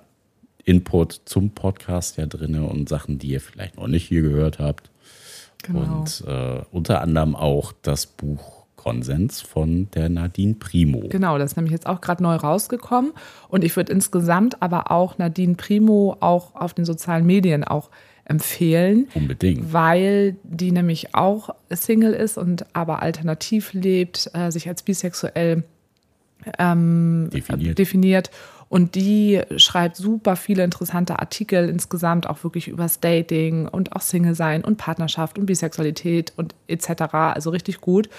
Input 0.63 1.21
zum 1.25 1.49
Podcast 1.51 2.17
ja 2.17 2.25
drin 2.25 2.55
und 2.63 2.87
Sachen, 2.87 3.19
die 3.19 3.27
ihr 3.27 3.41
vielleicht 3.41 3.75
noch 3.75 3.87
nicht 3.87 4.07
hier 4.07 4.21
gehört 4.21 4.59
habt. 4.59 4.89
Genau. 5.63 5.99
Und 5.99 6.23
äh, 6.27 6.61
unter 6.71 7.01
anderem 7.01 7.35
auch 7.35 7.73
das 7.81 8.05
Buch 8.05 8.63
Konsens 8.75 9.39
von 9.39 9.87
der 9.95 10.09
Nadine 10.09 10.55
Primo. 10.55 11.07
Genau, 11.07 11.37
das 11.37 11.51
ist 11.51 11.55
nämlich 11.55 11.71
jetzt 11.71 11.87
auch 11.87 12.01
gerade 12.01 12.21
neu 12.21 12.35
rausgekommen. 12.35 13.13
Und 13.47 13.63
ich 13.63 13.77
würde 13.77 13.93
insgesamt 13.93 14.61
aber 14.61 14.91
auch 14.91 15.17
Nadine 15.17 15.55
Primo 15.55 16.17
auch 16.19 16.53
auf 16.53 16.73
den 16.73 16.83
sozialen 16.83 17.25
Medien 17.25 17.63
auch 17.63 17.89
empfehlen. 18.25 19.07
Unbedingt. 19.13 19.71
weil 19.71 20.35
die 20.43 20.71
nämlich 20.71 21.15
auch 21.15 21.49
Single 21.69 22.13
ist 22.13 22.37
und 22.37 22.65
aber 22.73 23.01
alternativ 23.01 23.73
lebt, 23.73 24.29
äh, 24.33 24.51
sich 24.51 24.67
als 24.67 24.83
bisexuell 24.83 25.63
ähm, 26.59 27.29
Definiert. 27.31 27.79
definiert. 27.79 28.31
Und 28.73 28.95
die 28.95 29.39
schreibt 29.57 29.97
super 29.97 30.35
viele 30.35 30.63
interessante 30.63 31.19
Artikel 31.19 31.69
insgesamt, 31.69 32.27
auch 32.27 32.43
wirklich 32.43 32.67
übers 32.67 32.99
Dating 32.99 33.67
und 33.67 33.95
auch 33.95 34.01
Single 34.01 34.33
sein 34.33 34.63
und 34.63 34.77
Partnerschaft 34.77 35.37
und 35.37 35.45
Bisexualität 35.45 36.33
und 36.37 36.55
etc. 36.67 37.03
Also 37.13 37.51
richtig 37.51 37.81
gut. 37.81 38.09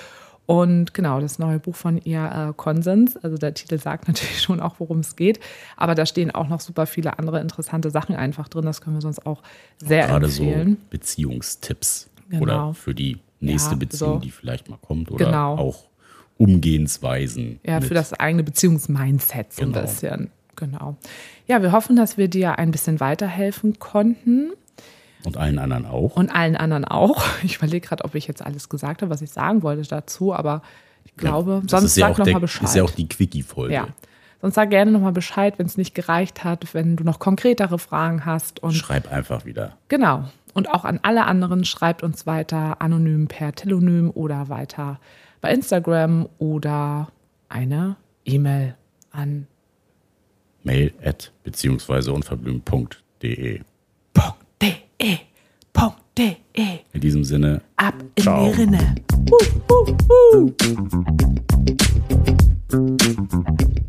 Und 0.47 0.95
genau, 0.95 1.21
das 1.21 1.41
neue 1.41 1.59
Buch 1.59 1.75
von 1.75 1.99
ihr, 1.99 2.51
äh, 2.51 2.53
Konsens, 2.57 3.17
also 3.17 3.37
der 3.37 3.53
Titel 3.55 3.81
sagt 3.81 4.07
natürlich 4.09 4.41
schon 4.43 4.61
auch, 4.61 4.77
worum 4.79 5.01
es 5.01 5.17
geht, 5.17 5.41
aber 5.77 5.97
da 5.97 6.07
stehen 6.07 6.31
auch 6.31 6.47
noch 6.47 6.61
super 6.61 6.87
viele 6.87 7.19
andere 7.19 7.41
interessante 7.41 7.91
Sachen 7.91 8.15
einfach 8.15 8.47
drin. 8.47 8.65
Das 8.65 8.81
können 8.81 8.95
wir 8.95 9.01
sonst 9.03 9.27
auch 9.27 9.43
sehr 9.79 10.07
Gerade 10.07 10.29
so 10.29 10.45
empfehlen. 10.45 10.77
Beziehungstipps 10.89 12.11
Genau. 12.31 12.43
oder 12.45 12.75
für 12.75 12.95
die 12.95 13.19
nächste 13.41 13.73
Ja, 13.73 13.77
Beziehung, 13.79 14.13
so. 14.15 14.19
die 14.21 14.31
vielleicht 14.31 14.69
mal 14.71 14.79
kommt 14.81 15.11
oder 15.11 15.25
Genau. 15.27 15.57
auch 15.57 15.85
Umgehensweisen. 16.39 17.59
Ja, 17.65 17.81
für 17.81 17.95
das 17.95 18.13
eigene 18.13 18.45
Beziehungsmindset 18.45 19.53
so 19.53 19.63
ein 19.63 19.73
Genau. 19.73 19.83
bisschen. 19.85 20.31
Genau. 20.57 20.97
Ja, 21.47 21.63
wir 21.63 21.73
hoffen, 21.73 21.97
dass 21.97 22.17
wir 22.19 22.29
dir 22.29 22.59
ein 22.59 22.71
bisschen 22.71 23.01
weiterhelfen 23.01 23.79
konnten 23.79 24.53
Und 25.25 25.37
allen 25.37 25.59
anderen 25.59 25.87
auch. 25.87 26.17
und 26.17 26.35
allen 26.35 26.57
anderen 26.57 26.85
auch. 26.85 27.25
Ich 27.43 27.57
überlege 27.57 27.87
gerade, 27.89 28.05
ob 28.05 28.15
ich 28.15 28.27
jetzt 28.27 28.45
alles 28.45 28.69
gesagt 28.69 29.03
habe, 29.03 29.11
was 29.11 29.23
ich 29.23 29.31
sagen 29.31 29.63
wollte 29.63 29.83
dazu, 29.89 30.35
aber 30.35 30.63
ich 31.05 31.15
glaube, 31.17 31.63
Das 31.67 31.81
sonst 31.83 31.97
ja 31.97 32.07
sag 32.07 32.15
auch 32.15 32.19
noch 32.19 32.25
der, 32.25 32.35
mal 32.35 32.39
Bescheid. 32.41 32.65
ist 32.65 32.75
ja 32.77 32.83
auch 32.83 32.91
die 32.91 33.09
Quickie-Folge. 33.09 33.75
ja. 33.75 33.89
Sonst 34.41 34.57
sag 34.57 34.69
gerne 34.69 34.91
noch 34.91 35.01
mal 35.01 35.13
Bescheid, 35.13 35.59
wenn 35.59 35.65
es 35.65 35.79
nicht 35.79 35.95
gereicht 35.95 36.45
hat, 36.45 36.75
wenn 36.75 36.97
du 36.97 37.05
noch 37.05 37.19
konkretere 37.19 37.79
Fragen 37.79 38.27
hast 38.27 38.63
und 38.63 38.73
Schreib 38.75 39.11
einfach 39.11 39.47
wieder. 39.47 39.79
Genau. 39.89 40.25
Und 40.53 40.69
auch 40.71 40.85
an 40.85 41.01
alle 41.03 41.25
anderen 41.25 41.65
schreibt 41.65 42.03
uns 42.03 42.27
weiter 42.27 42.83
anonym 42.83 43.27
per 43.27 43.55
Telonym 43.55 44.11
oder 44.13 44.51
weiter 44.51 45.01
bei 45.41 45.51
Instagram 45.51 46.29
oder 46.39 47.09
eine 47.49 47.97
E-Mail 48.27 48.75
an 49.13 49.47
mail 50.65 50.91
at 51.05 51.33
beziehungsweise 51.43 52.13
unverblümt.de. 52.13 53.61
.de. 54.59 54.73
.de. 56.17 56.37
In 56.93 57.01
diesem 57.01 57.25
Sinne. 57.25 57.61
Ab 57.77 57.95
ciao. 58.19 58.47
in 58.47 58.53
die 58.53 58.63
Rinne. 58.63 58.95
Uh, 59.31 59.39
uh, 59.73 60.53
uh. 62.73 63.84